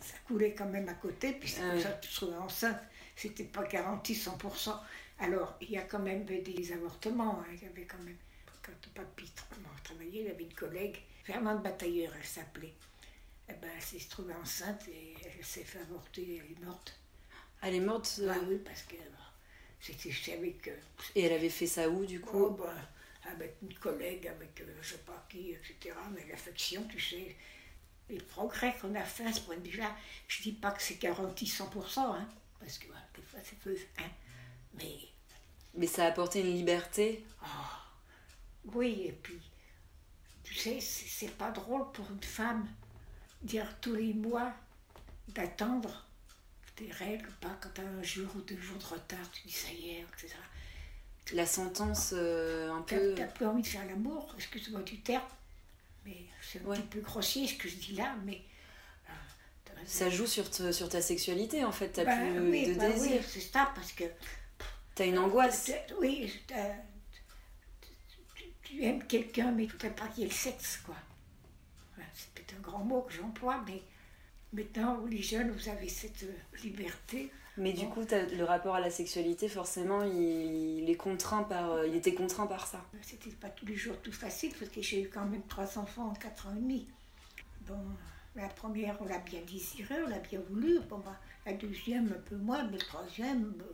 ça 0.00 0.14
coulait 0.26 0.54
quand 0.54 0.66
même 0.66 0.88
à 0.88 0.94
côté, 0.94 1.32
puis 1.32 1.48
c'est 1.48 1.60
comme 1.60 1.80
ça 1.80 1.92
que 1.92 2.06
tu 2.06 2.10
te 2.10 2.14
trouvais 2.16 2.36
enceinte. 2.36 2.78
C'était 3.16 3.44
pas 3.44 3.64
garanti 3.64 4.14
100%. 4.14 4.78
Alors, 5.18 5.56
il 5.60 5.70
y 5.70 5.78
a 5.78 5.82
quand 5.82 6.00
même 6.00 6.24
des 6.24 6.72
avortements. 6.72 7.40
Hein. 7.40 7.46
Il 7.52 7.62
y 7.62 7.66
avait 7.66 7.84
quand 7.84 7.98
même, 7.98 8.16
quand 8.62 8.72
papy 8.94 9.30
travaillait, 9.84 10.22
il 10.22 10.30
avait 10.30 10.44
une 10.44 10.54
collègue, 10.54 10.96
vraiment 11.26 11.54
de 11.54 11.62
batailleur, 11.62 12.12
elle 12.16 12.24
s'appelait. 12.24 12.74
Eh 13.48 13.52
ben, 13.54 13.70
elle 13.74 13.82
s'est 13.82 14.08
trouvée 14.08 14.34
enceinte 14.34 14.88
et 14.88 15.14
elle 15.24 15.44
s'est 15.44 15.64
fait 15.64 15.80
avorter, 15.80 16.40
elle 16.42 16.52
est 16.52 16.64
morte. 16.64 16.98
Elle 17.62 17.74
est 17.74 17.80
morte 17.80 18.20
Ah 18.28 18.38
oui, 18.48 18.58
parce 18.64 18.82
que 18.82 18.96
c'était 19.80 20.32
avec. 20.32 20.68
Euh, 20.68 20.76
et 21.14 21.22
elle 21.22 21.32
avait 21.34 21.50
fait 21.50 21.66
ça 21.66 21.88
où, 21.88 22.04
du 22.06 22.20
coup? 22.20 22.44
Oh, 22.44 22.50
ben, 22.50 23.30
Avec 23.30 23.56
une 23.62 23.74
collègue, 23.74 24.26
avec 24.28 24.60
euh, 24.60 24.74
je 24.80 24.92
sais 24.92 24.98
pas 24.98 25.26
qui, 25.28 25.50
etc. 25.52 25.94
Mais 26.14 26.26
l'affection, 26.30 26.84
tu 26.88 27.00
sais, 27.00 27.36
les 28.08 28.18
progrès 28.18 28.74
qu'on 28.80 28.94
a 28.94 29.04
fait 29.04 29.26
à 29.26 29.32
ce 29.32 29.40
point 29.40 29.56
de 29.56 29.68
vue-là, 29.68 29.94
je 30.28 30.40
ne 30.40 30.42
dis 30.44 30.52
pas 30.52 30.72
que 30.72 30.82
c'est 30.82 30.98
garanti 30.98 31.46
100%, 31.46 32.00
hein, 32.00 32.28
parce 32.60 32.78
que 32.78 32.86
des 32.86 33.22
fois 33.22 33.40
c'est 33.42 33.58
peu. 33.58 33.76
Hein, 33.98 34.08
mais. 34.76 34.98
Mais 35.76 35.86
ça 35.86 36.04
a 36.04 36.08
apporté 36.08 36.40
une 36.40 36.54
liberté 36.54 37.24
oh, 37.42 37.46
Oui, 38.74 39.06
et 39.06 39.12
puis, 39.12 39.40
tu 40.44 40.54
sais, 40.54 40.78
c'est 40.80 41.36
pas 41.36 41.50
drôle 41.50 41.90
pour 41.92 42.08
une 42.10 42.22
femme 42.22 42.68
dire 43.42 43.66
tous 43.80 43.94
les 43.94 44.14
mois 44.14 44.52
d'attendre 45.28 46.06
tes 46.76 46.90
règles, 46.90 47.28
pas 47.40 47.56
quand 47.60 47.70
tu 47.74 47.80
as 47.80 47.84
un 47.84 48.02
jour 48.02 48.28
ou 48.36 48.40
deux 48.40 48.56
jours 48.56 48.78
de 48.78 48.84
retard, 48.84 49.30
tu 49.32 49.46
dis 49.46 49.52
ça 49.52 49.70
y 49.70 49.90
est, 49.90 50.00
etc. 50.00 50.34
La 51.32 51.46
sentence 51.46 52.10
euh, 52.12 52.70
un 52.72 52.82
peu. 52.82 53.14
T'as 53.14 53.26
plus 53.26 53.46
envie 53.46 53.62
de 53.62 53.66
faire 53.66 53.86
l'amour, 53.86 54.34
excuse-moi 54.36 54.82
du 54.82 55.00
terme, 55.00 55.22
mais 56.04 56.24
c'est 56.42 56.60
un 56.66 56.74
petit 56.74 56.82
peu 56.82 57.00
grossier 57.00 57.46
ce 57.46 57.54
que 57.54 57.68
je 57.68 57.76
dis 57.76 57.94
là, 57.94 58.14
mais. 58.24 58.42
Euh, 59.08 59.80
ça 59.86 60.10
joue 60.10 60.26
sur, 60.26 60.44
sur 60.72 60.88
ta 60.88 61.02
sexualité 61.02 61.64
en 61.64 61.72
fait, 61.72 61.88
t'as 61.90 62.04
bah 62.04 62.16
plus 62.16 62.66
de 62.66 62.74
bah 62.74 62.90
désir. 62.90 63.12
Oui, 63.12 63.26
c'est 63.26 63.40
ça, 63.40 63.72
parce 63.74 63.92
que. 63.92 64.04
T'as 64.94 65.06
une 65.06 65.18
angoisse. 65.18 65.72
Oui, 66.00 66.32
tu, 68.62 68.82
aimes 68.82 69.04
quelqu'un, 69.04 69.50
mais 69.50 69.66
tu 69.66 69.86
n'as 69.86 69.92
pas 69.92 70.06
qui 70.08 70.22
est 70.22 70.26
le 70.26 70.32
sexe, 70.32 70.78
quoi. 70.78 70.94
C'est 72.12 72.30
peut-être 72.30 72.54
un 72.58 72.62
grand 72.62 72.84
mot 72.84 73.02
que 73.02 73.12
j'emploie, 73.12 73.62
mais 73.66 73.82
maintenant, 74.52 75.04
les 75.06 75.22
jeunes, 75.22 75.50
vous 75.50 75.68
avez 75.68 75.88
cette 75.88 76.22
euh, 76.22 76.58
liberté. 76.62 77.30
Mais 77.56 77.72
du 77.72 77.88
coup, 77.88 78.02
le 78.10 78.42
rapport 78.44 78.74
à 78.74 78.80
la 78.80 78.90
sexualité, 78.90 79.48
forcément, 79.48 80.02
il, 80.04 80.88
est 80.88 80.96
contraint 80.96 81.44
par, 81.44 81.72
euh, 81.72 81.86
il 81.86 81.94
était 81.94 82.14
contraint 82.14 82.46
par 82.46 82.66
ça. 82.66 82.84
C'était 83.02 83.30
pas 83.30 83.48
tous 83.48 83.66
les 83.66 83.76
jours 83.76 83.96
tout 84.02 84.12
facile, 84.12 84.52
parce 84.58 84.70
que 84.70 84.82
j'ai 84.82 85.02
eu 85.02 85.08
quand 85.08 85.24
même 85.24 85.42
trois 85.48 85.78
enfants 85.78 86.08
en 86.10 86.14
quatre 86.14 86.46
ans 86.48 86.52
et 86.52 86.60
demi. 86.60 86.86
Bon, 87.62 87.78
la 88.36 88.48
première, 88.48 88.96
on 89.00 89.06
l'a 89.06 89.18
bien 89.18 89.40
désiré, 89.42 90.02
on 90.04 90.08
l'a 90.08 90.18
bien 90.18 90.40
voulu. 90.50 90.80
Bon, 90.88 90.98
bah, 90.98 91.18
la 91.46 91.52
deuxième, 91.52 92.12
un 92.12 92.20
peu 92.28 92.36
moins, 92.36 92.64
mais 92.64 92.72
le 92.72 92.78
troisième, 92.78 93.52
bah, 93.52 93.64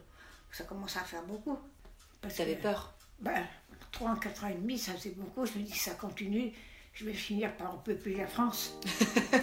ça 0.50 0.64
commence 0.64 0.96
à 0.96 1.00
faire 1.00 1.22
beaucoup. 1.24 1.58
T'avais 2.36 2.56
peur 2.56 2.94
ben, 3.20 3.46
trois 3.92 4.10
en 4.10 4.16
quatre 4.16 4.44
ans 4.44 4.48
et 4.48 4.54
demi, 4.54 4.78
ça 4.78 4.92
faisait 4.92 5.10
beaucoup. 5.10 5.46
Je 5.46 5.58
me 5.58 5.64
dis, 5.64 5.76
ça 5.76 5.94
continue, 5.94 6.52
je 6.92 7.04
vais 7.04 7.12
finir 7.12 7.56
par 7.56 7.72
repeupler 7.72 8.16
la 8.16 8.26
France. 8.26 8.78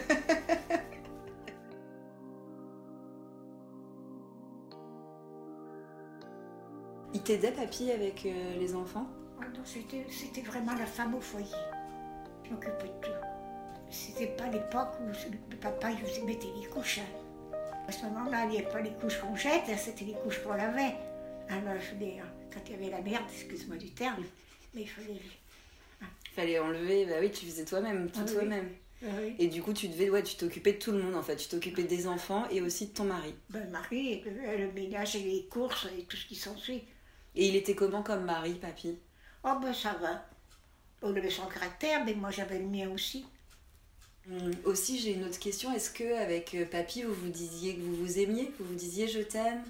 Il 7.14 7.24
t'aidait, 7.24 7.52
papy, 7.52 7.92
avec 7.92 8.26
euh, 8.26 8.58
les 8.60 8.76
enfants? 8.76 9.08
Ah 9.42 9.46
Non, 9.48 9.64
c'était 9.66 10.42
vraiment 10.42 10.76
la 10.76 10.86
femme 10.86 11.16
au 11.16 11.22
foyer. 11.22 11.48
Je 12.44 12.52
m'occupais 12.52 12.88
de 12.88 13.02
tout. 13.02 13.12
C'était 13.90 14.28
pas 14.28 14.48
l'époque 14.50 15.00
où 15.02 15.08
le 15.50 15.58
papa 15.58 15.90
il 15.92 16.26
mettait 16.26 16.52
les 16.60 16.68
couches. 16.68 17.00
Hein. 17.00 17.27
À 17.88 17.92
ce 17.92 18.04
moment-là, 18.06 18.46
il 18.46 18.50
n'y 18.50 18.58
avait 18.58 18.70
pas 18.70 18.82
les 18.82 18.92
couches 18.92 19.20
qu'on 19.20 19.36
jette, 19.36 19.64
c'était 19.78 20.06
les 20.06 20.14
couches 20.14 20.44
qu'on 20.44 20.54
lavait. 20.54 20.96
Alors, 21.50 21.80
je 21.80 22.06
hein, 22.06 22.26
quand 22.54 22.60
il 22.68 22.72
y 22.74 22.76
avait 22.76 22.90
la 22.90 23.02
merde, 23.02 23.24
excuse-moi 23.32 23.78
du 23.78 23.92
terme, 23.92 24.24
mais 24.74 24.82
il 24.82 24.90
fallait. 24.90 25.22
Il 26.02 26.32
fallait 26.36 26.60
enlever, 26.60 27.06
bah 27.06 27.16
oui, 27.22 27.32
tu 27.32 27.46
faisais 27.46 27.66
toi-même, 27.66 28.12
tout 28.12 28.20
ah 28.24 28.30
toi-même. 28.30 28.70
Ah 29.04 29.08
et 29.40 29.48
du 29.48 29.62
coup, 29.62 29.74
tu 29.74 29.88
devais, 29.88 30.10
ouais, 30.10 30.24
tu 30.24 30.36
t'occupais 30.36 30.74
de 30.74 30.80
tout 30.80 30.92
le 30.92 31.02
monde 31.02 31.16
en 31.16 31.22
fait. 31.22 31.36
Tu 31.36 31.48
t'occupais 31.48 31.84
des 31.84 32.08
enfants 32.08 32.48
et 32.50 32.62
aussi 32.62 32.88
de 32.88 32.94
ton 32.94 33.06
mari. 33.06 33.34
Ben, 33.50 33.64
le 33.64 33.70
mari, 33.70 34.24
le 34.26 34.72
ménage 34.72 35.16
et 35.16 35.20
les 35.20 35.46
courses 35.46 35.88
et 35.98 36.04
tout 36.04 36.18
ce 36.18 36.26
qui 36.26 36.36
s'ensuit. 36.36 36.84
Et 37.36 37.48
il 37.48 37.56
était 37.56 37.76
comment 37.76 38.04
comme 38.04 38.26
mari, 38.26 38.56
papy? 38.56 38.98
Oh 39.44 39.58
ben 39.62 39.74
ça 39.74 39.94
va. 40.02 40.26
On 41.02 41.16
avait 41.16 41.30
son 41.30 41.46
caractère, 41.46 42.04
mais 42.04 42.16
moi 42.16 42.32
j'avais 42.32 42.60
le 42.60 42.66
mien 42.66 42.90
aussi. 42.90 43.26
Hum, 44.30 44.52
aussi, 44.66 45.00
j'ai 45.00 45.14
une 45.14 45.24
autre 45.24 45.40
question. 45.40 45.74
Est-ce 45.74 45.90
que 45.90 46.16
avec 46.22 46.54
euh, 46.54 46.66
papy, 46.66 47.04
vous 47.04 47.14
vous 47.14 47.30
disiez 47.30 47.76
que 47.76 47.82
vous 47.82 47.96
vous 47.96 48.20
aimiez? 48.20 48.52
Vous 48.60 48.66
vous 48.66 48.76
disiez 48.76 49.08
je 49.08 49.20
t'aime? 49.20 49.64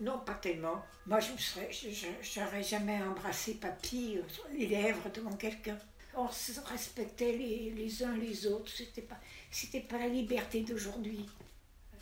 Non, 0.00 0.18
pas 0.18 0.34
tellement. 0.34 0.84
Moi, 1.06 1.20
je 1.20 2.40
n'aurais 2.40 2.62
jamais 2.62 3.00
embrassé 3.02 3.54
papy 3.54 4.18
sur 4.28 4.44
les 4.48 4.66
lèvres 4.66 5.08
devant 5.10 5.36
quelqu'un. 5.36 5.78
On 6.16 6.28
se 6.28 6.58
respectait 6.60 7.32
les, 7.32 7.70
les 7.70 8.02
uns 8.02 8.16
les 8.16 8.46
autres. 8.46 8.70
C'était 8.70 9.02
pas, 9.02 9.18
c'était 9.50 9.80
pas 9.80 9.98
la 9.98 10.08
liberté 10.08 10.62
d'aujourd'hui. 10.62 11.24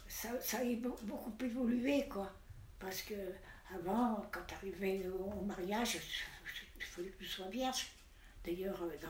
Ça, 0.09 0.28
ça 0.40 0.59
a 0.59 0.64
beaucoup 1.02 1.32
évolué, 1.44 2.06
quoi. 2.09 2.30
Parce 2.78 3.02
que 3.02 3.14
avant, 3.75 4.25
quand 4.32 4.40
tu 4.47 4.54
arrivais 4.54 5.06
au 5.09 5.42
mariage, 5.42 5.99
il 6.76 6.82
fallait 6.82 7.09
que 7.09 7.18
tu 7.18 7.28
sois 7.28 7.49
vierge. 7.49 7.88
D'ailleurs, 8.44 8.82
euh, 8.82 8.97
dans, 9.00 9.09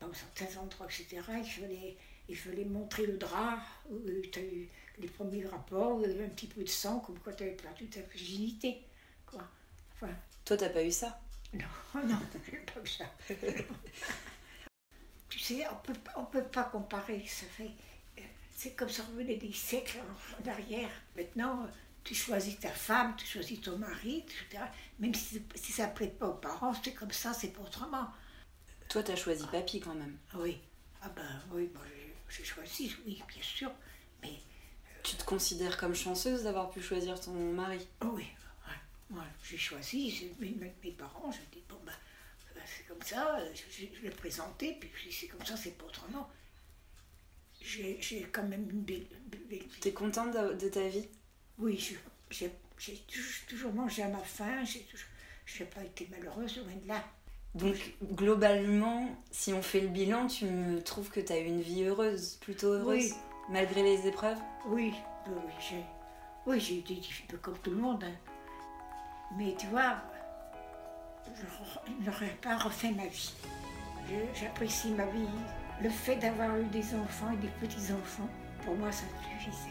dans, 0.00 0.12
certains 0.12 0.60
endroits, 0.60 0.86
etc., 0.86 1.22
il 1.38 1.44
fallait, 1.44 1.96
il 2.28 2.36
fallait 2.36 2.64
montrer 2.64 3.06
le 3.06 3.16
drap, 3.16 3.60
où 3.90 3.98
tu 4.32 4.38
as 4.38 4.42
eu 4.42 4.68
les 4.98 5.08
premiers 5.08 5.46
rapports, 5.46 5.96
où 5.96 6.04
un 6.04 6.28
petit 6.28 6.46
peu 6.46 6.62
de 6.62 6.68
sang, 6.68 7.00
comme 7.00 7.18
quoi 7.18 7.32
tu 7.32 7.44
avais 7.44 7.52
perdu 7.52 7.88
ta 7.88 8.00
virginité. 8.00 8.82
Quoi. 9.26 9.42
Enfin, 9.94 10.12
Toi, 10.44 10.56
t'as 10.56 10.70
pas 10.70 10.84
eu 10.84 10.92
ça? 10.92 11.20
Non, 11.52 11.64
non, 12.06 12.18
j'ai 12.50 12.58
pas 12.58 12.80
eu 12.82 12.86
ça. 12.86 13.04
tu 15.28 15.38
sais, 15.38 15.64
on 15.68 15.76
peut, 15.76 15.92
ne 15.92 16.26
peut 16.26 16.48
pas 16.48 16.64
comparer, 16.64 17.24
ça 17.26 17.46
fait... 17.46 17.70
Euh, 18.18 18.22
c'est 18.54 18.74
comme 18.74 18.88
ça 18.88 19.02
revenait 19.04 19.36
des 19.36 19.52
siècles 19.52 19.98
en 20.42 20.48
arrière. 20.48 20.90
Maintenant, 21.16 21.68
tu 22.06 22.14
choisis 22.14 22.58
ta 22.58 22.70
femme, 22.70 23.14
tu 23.16 23.26
choisis 23.26 23.60
ton 23.60 23.78
mari, 23.78 24.24
etc. 24.24 24.64
Même 25.00 25.14
si, 25.14 25.42
si 25.54 25.72
ça 25.72 25.88
ne 25.88 25.92
plaît 25.92 26.06
pas 26.06 26.28
aux 26.28 26.34
parents, 26.34 26.72
c'est 26.82 26.94
comme 26.94 27.10
ça, 27.10 27.34
c'est 27.34 27.48
pas 27.48 27.62
autrement. 27.62 28.08
Toi, 28.96 29.02
tu 29.02 29.12
as 29.12 29.16
choisi 29.16 29.44
papy 29.52 29.78
quand 29.78 29.94
même. 29.94 30.16
Oui. 30.36 30.56
Ah 31.02 31.10
ben 31.14 31.22
oui, 31.52 31.68
j'ai 32.30 32.42
choisi, 32.42 32.96
oui, 33.04 33.22
bien 33.28 33.42
sûr. 33.42 33.70
Mais. 34.22 34.30
Euh, 34.30 35.00
tu 35.02 35.16
te 35.16 35.24
considères 35.24 35.76
comme 35.76 35.94
chanceuse 35.94 36.44
d'avoir 36.44 36.70
pu 36.70 36.80
choisir 36.80 37.20
ton 37.20 37.32
mari? 37.52 37.86
Oui, 38.02 38.24
moi 39.10 39.22
j'ai 39.44 39.58
choisi, 39.58 40.30
mes, 40.40 40.56
mes, 40.82 40.92
parents, 40.92 41.30
je 41.30 41.40
dis, 41.52 41.62
bon 41.68 41.76
ben, 41.84 41.92
euh, 42.56 42.60
c'est 42.64 42.86
comme 42.88 43.02
ça, 43.02 43.38
je, 43.52 43.84
je 43.84 44.02
l'ai 44.02 44.08
présenté, 44.08 44.78
puis 44.80 44.90
c'est 45.12 45.26
comme 45.26 45.44
ça, 45.44 45.58
c'est 45.58 45.76
pas 45.76 45.84
autrement. 45.84 46.30
J'ai 47.60 47.98
j'ai 48.00 48.22
quand 48.22 48.44
même 48.44 48.66
une 48.70 48.80
belle, 48.80 49.06
belle 49.26 49.42
vie. 49.58 49.80
T'es 49.82 49.92
contente 49.92 50.32
de, 50.32 50.54
de 50.54 50.68
ta 50.70 50.88
vie? 50.88 51.06
Oui, 51.58 51.76
j'ai 52.30 52.50
j'ai 52.78 53.04
toujours, 53.46 53.74
mangé 53.74 54.04
à 54.04 54.08
ma 54.08 54.20
faim, 54.20 54.64
j'ai 54.64 54.84
toujours- 54.84 55.10
je 55.44 55.62
n'ai 55.62 55.68
pas 55.68 55.84
été 55.84 56.08
malheureuse, 56.10 56.56
loin 56.56 56.74
de 56.74 56.88
là. 56.88 57.04
Donc, 57.56 57.94
globalement, 58.02 59.08
si 59.30 59.52
on 59.54 59.62
fait 59.62 59.80
le 59.80 59.88
bilan, 59.88 60.26
tu 60.26 60.44
me 60.44 60.82
trouves 60.82 61.08
que 61.10 61.20
tu 61.20 61.32
as 61.32 61.38
eu 61.38 61.46
une 61.46 61.60
vie 61.62 61.84
heureuse, 61.84 62.36
plutôt 62.42 62.72
heureuse, 62.72 62.86
Oui. 63.12 63.14
malgré 63.50 63.82
les 63.82 64.06
épreuves? 64.06 64.38
Oui, 64.66 64.92
oui, 65.26 65.52
j'ai 65.58 65.84
oui, 66.46 66.58
eu 66.78 66.82
des 66.86 67.00
difficultés 67.00 67.36
comme 67.42 67.58
tout 67.58 67.70
le 67.70 67.76
monde. 67.78 68.04
hein. 68.04 68.12
Mais 69.38 69.54
tu 69.58 69.66
vois, 69.68 69.96
je 71.26 72.04
n'aurais 72.04 72.36
pas 72.42 72.56
refait 72.58 72.90
ma 72.92 73.06
vie. 73.06 73.32
J'apprécie 74.34 74.90
ma 74.90 75.06
vie. 75.06 75.26
Le 75.82 75.88
fait 75.90 76.16
d'avoir 76.16 76.56
eu 76.58 76.64
des 76.66 76.94
enfants 76.94 77.30
et 77.32 77.36
des 77.38 77.48
petits-enfants, 77.66 78.28
pour 78.64 78.74
moi, 78.76 78.92
ça 78.92 79.04
suffisait. 79.40 79.70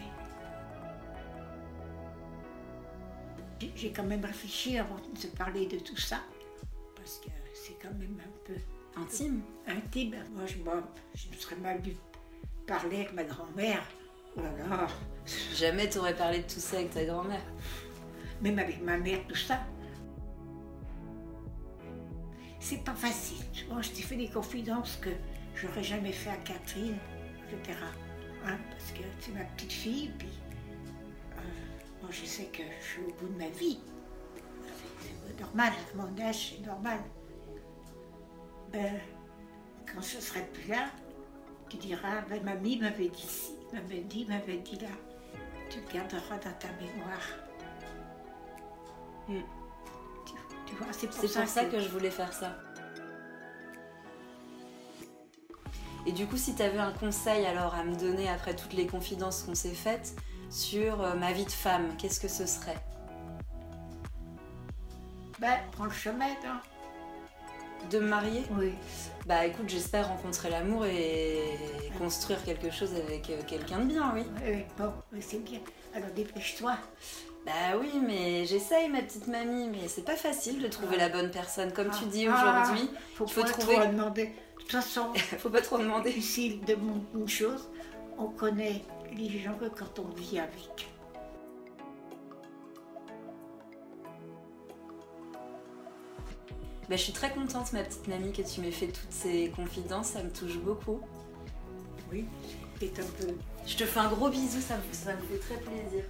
J'ai- 3.75 3.91
quand 3.91 4.03
même 4.03 4.23
réfléchi 4.25 4.77
avant 4.77 4.95
de 4.95 5.17
te 5.19 5.27
parler 5.27 5.65
de 5.67 5.77
tout 5.79 5.97
ça, 5.97 6.17
quand 7.85 7.97
même 7.99 8.17
un 8.19 8.45
peu 8.45 8.55
Intime 8.97 9.41
intime. 9.67 10.15
Moi, 10.33 10.45
je, 10.45 10.57
moi, 10.63 10.81
je 11.13 11.27
me 11.27 11.33
serais 11.33 11.57
mal 11.57 11.81
dû 11.81 11.95
parler 12.65 12.97
avec 12.97 13.13
ma 13.13 13.23
grand-mère. 13.23 13.83
Oh 14.37 14.41
là 14.41 14.51
là, 14.57 14.87
Jamais 15.53 15.89
t'aurais 15.89 16.15
parlé 16.15 16.39
de 16.39 16.43
tout 16.43 16.59
ça 16.59 16.77
avec 16.77 16.91
ta 16.91 17.03
grand-mère. 17.03 17.41
même 18.41 18.57
avec 18.59 18.81
ma 18.81 18.97
mère, 18.97 19.19
tout 19.27 19.35
ça. 19.35 19.59
C'est 22.59 22.83
pas 22.83 22.93
facile. 22.95 23.45
Tu 23.51 23.65
vois, 23.65 23.81
je 23.81 23.91
t'ai 23.91 24.01
fait 24.01 24.15
des 24.15 24.29
confidences 24.29 24.97
que 24.97 25.09
j'aurais 25.55 25.83
jamais 25.83 26.11
fait 26.11 26.29
à 26.29 26.37
Catherine, 26.37 26.97
etc. 27.51 27.77
Hein, 28.45 28.57
parce 28.71 28.91
que 28.91 29.03
c'est 29.19 29.33
ma 29.33 29.43
petite 29.43 29.71
fille, 29.73 30.11
puis 30.17 30.29
euh, 31.37 31.41
moi 32.01 32.09
je 32.11 32.25
sais 32.25 32.45
que 32.45 32.63
je 32.81 32.85
suis 32.85 33.01
au 33.01 33.13
bout 33.19 33.27
de 33.33 33.37
ma 33.37 33.49
vie. 33.49 33.79
C'est 34.67 35.09
c'est 35.27 35.39
normal, 35.41 35.73
à 35.73 35.97
mon 35.97 36.21
âge, 36.21 36.55
c'est 36.55 36.65
normal. 36.65 36.99
Ben, 38.75 38.99
quand 39.85 40.01
je 40.01 40.19
serai 40.19 40.41
plus 40.47 40.67
là, 40.67 40.89
tu 41.69 41.77
diras, 41.77 42.21
ben, 42.29 42.43
mamie 42.43 42.77
m'avait 42.77 43.07
dit 43.07 43.25
ci, 43.25 43.53
m'avait 43.71 44.01
dit, 44.01 44.25
m'avait 44.25 44.57
dit 44.57 44.77
là. 44.79 44.89
Tu 45.69 45.79
le 45.79 45.93
garderas 45.93 46.37
dans 46.37 46.53
ta 46.59 46.67
mémoire. 46.81 47.25
Mm. 49.29 49.39
Tu, 50.25 50.33
tu 50.65 50.75
vois, 50.75 50.87
c'est 50.91 51.07
pour, 51.07 51.15
C'est 51.21 51.39
pour 51.39 51.47
ça 51.47 51.65
que 51.65 51.79
je 51.79 51.87
voulais 51.87 52.11
faire 52.11 52.33
ça. 52.33 52.57
Et 56.05 56.11
du 56.11 56.27
coup, 56.27 56.35
si 56.35 56.53
tu 56.53 56.61
avais 56.61 56.77
un 56.77 56.91
conseil 56.91 57.45
alors 57.45 57.75
à 57.75 57.83
me 57.85 57.95
donner 57.95 58.27
après 58.27 58.57
toutes 58.57 58.73
les 58.73 58.87
confidences 58.87 59.43
qu'on 59.43 59.55
s'est 59.55 59.69
faites 59.69 60.17
sur 60.49 61.01
euh, 61.01 61.15
ma 61.15 61.31
vie 61.31 61.45
de 61.45 61.51
femme, 61.51 61.95
qu'est-ce 61.97 62.19
que 62.19 62.27
ce 62.27 62.45
serait? 62.45 62.83
Ben, 65.39 65.59
prends 65.71 65.85
le 65.85 65.91
chemin, 65.91 66.27
hein. 66.45 66.59
De 67.91 67.99
me 67.99 68.07
marier 68.07 68.41
Oui. 68.57 68.73
Bah 69.25 69.45
écoute, 69.45 69.65
j'espère 69.67 70.07
rencontrer 70.07 70.49
l'amour 70.49 70.85
et 70.85 71.39
construire 71.97 72.43
quelque 72.43 72.71
chose 72.71 72.93
avec 72.95 73.29
euh, 73.29 73.39
quelqu'un 73.47 73.79
de 73.79 73.85
bien, 73.85 74.11
oui. 74.15 74.23
Oui, 74.45 74.63
bon, 74.77 74.91
c'est 75.19 75.43
bien. 75.43 75.59
Alors 75.95 76.09
dépêche-toi. 76.15 76.77
Bah 77.45 77.77
oui, 77.79 77.91
mais 78.05 78.45
j'essaye 78.45 78.89
ma 78.89 79.01
petite 79.01 79.27
mamie, 79.27 79.69
mais 79.71 79.87
c'est 79.87 80.03
pas 80.05 80.15
facile 80.15 80.61
de 80.61 80.67
trouver 80.67 80.97
la 80.97 81.09
bonne 81.09 81.29
personne. 81.31 81.71
Comme 81.73 81.91
tu 81.91 82.05
dis 82.05 82.27
Ah, 82.27 82.63
aujourd'hui, 82.63 82.89
faut 83.15 83.25
il 83.25 83.31
faut 83.33 83.41
pas 83.41 83.47
trouver- 83.49 83.75
trop 83.75 83.85
demander. 83.91 84.25
De 84.25 84.61
toute 84.61 84.71
façon, 84.71 85.13
faut 85.39 85.49
pas 85.49 85.61
trop 85.61 85.77
demander. 85.77 86.09
difficile 86.09 86.61
de 86.65 86.75
mon- 86.75 87.03
une 87.13 87.27
chose, 87.27 87.69
on 88.17 88.27
connaît 88.27 88.81
les 89.15 89.39
gens 89.39 89.53
que 89.53 89.65
quand 89.65 89.99
on 89.99 90.07
vit 90.15 90.39
avec. 90.39 90.87
Bah, 96.89 96.95
je 96.95 97.01
suis 97.01 97.13
très 97.13 97.31
contente, 97.31 97.73
ma 97.73 97.83
petite 97.83 98.07
mamie, 98.07 98.31
que 98.31 98.41
tu 98.43 98.61
m'aies 98.61 98.71
fait 98.71 98.87
toutes 98.87 99.11
ces 99.11 99.51
confidences, 99.55 100.09
ça 100.09 100.21
me 100.23 100.29
touche 100.29 100.57
beaucoup. 100.57 101.01
Oui, 102.11 102.25
c'est 102.79 102.99
un 102.99 103.03
peu. 103.19 103.33
Je 103.65 103.75
te 103.75 103.85
fais 103.85 103.99
un 103.99 104.09
gros 104.09 104.29
bisou, 104.29 104.61
ça 104.61 104.77
me, 104.77 104.83
ça 104.93 105.13
me 105.15 105.21
fait 105.23 105.39
très 105.39 105.55
plaisir. 105.57 106.03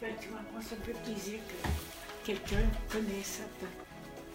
Ben, 0.00 0.10
tu 0.20 0.28
vois, 0.28 0.40
moi, 0.52 0.60
ça 0.60 0.74
me 0.76 0.82
fait 0.82 1.00
plaisir 1.04 1.38
que 1.48 2.26
quelqu'un 2.26 2.64
connaisse 2.90 3.40
peu. 3.60 3.66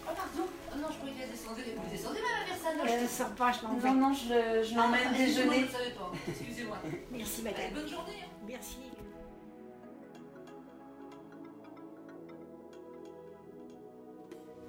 Oh 0.04 0.10
pardon 0.16 0.48
Oh 0.74 0.78
non, 0.80 0.88
je 0.90 0.96
croyais 0.96 1.14
qu'elle 1.14 1.30
descendait. 1.30 1.76
Vous 1.76 1.90
descendez, 1.90 2.18
madame 2.20 2.48
personne 2.48 2.78
Non, 2.78 2.84
je 2.98 3.02
ne 3.04 3.08
sors 3.08 3.34
pas, 3.36 3.52
je 3.52 3.66
m'en 3.66 3.74
vais. 3.76 3.88
Non, 3.90 3.94
non, 4.08 4.14
je, 4.14 4.68
je 4.68 4.74
l'emmène 4.74 5.00
Ah, 5.12 5.16
déjeuner. 5.16 5.60
Je 5.60 5.66
ne 5.66 5.70
savais 5.70 5.90
pas. 5.92 6.10
Excusez-moi. 6.28 6.78
Merci, 7.12 7.42
Allez, 7.46 7.52
madame. 7.54 7.74
bonne 7.74 7.88
journée. 7.88 8.24
Merci. 8.48 8.76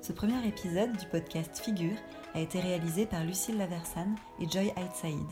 Ce 0.03 0.11
premier 0.11 0.45
épisode 0.45 0.91
du 0.97 1.05
podcast 1.05 1.61
Figure 1.63 1.95
a 2.33 2.41
été 2.41 2.59
réalisé 2.59 3.05
par 3.05 3.23
Lucille 3.23 3.57
Laversane 3.57 4.17
et 4.37 4.49
Joy 4.49 4.73
Saïd. 4.93 5.29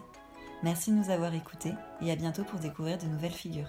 Merci 0.64 0.92
de 0.92 0.96
nous 0.96 1.10
avoir 1.10 1.34
écoutés 1.34 1.74
et 2.02 2.10
à 2.10 2.16
bientôt 2.16 2.46
pour 2.46 2.58
découvrir 2.58 2.98
de 2.98 3.06
nouvelles 3.06 3.34
figures. 3.34 3.68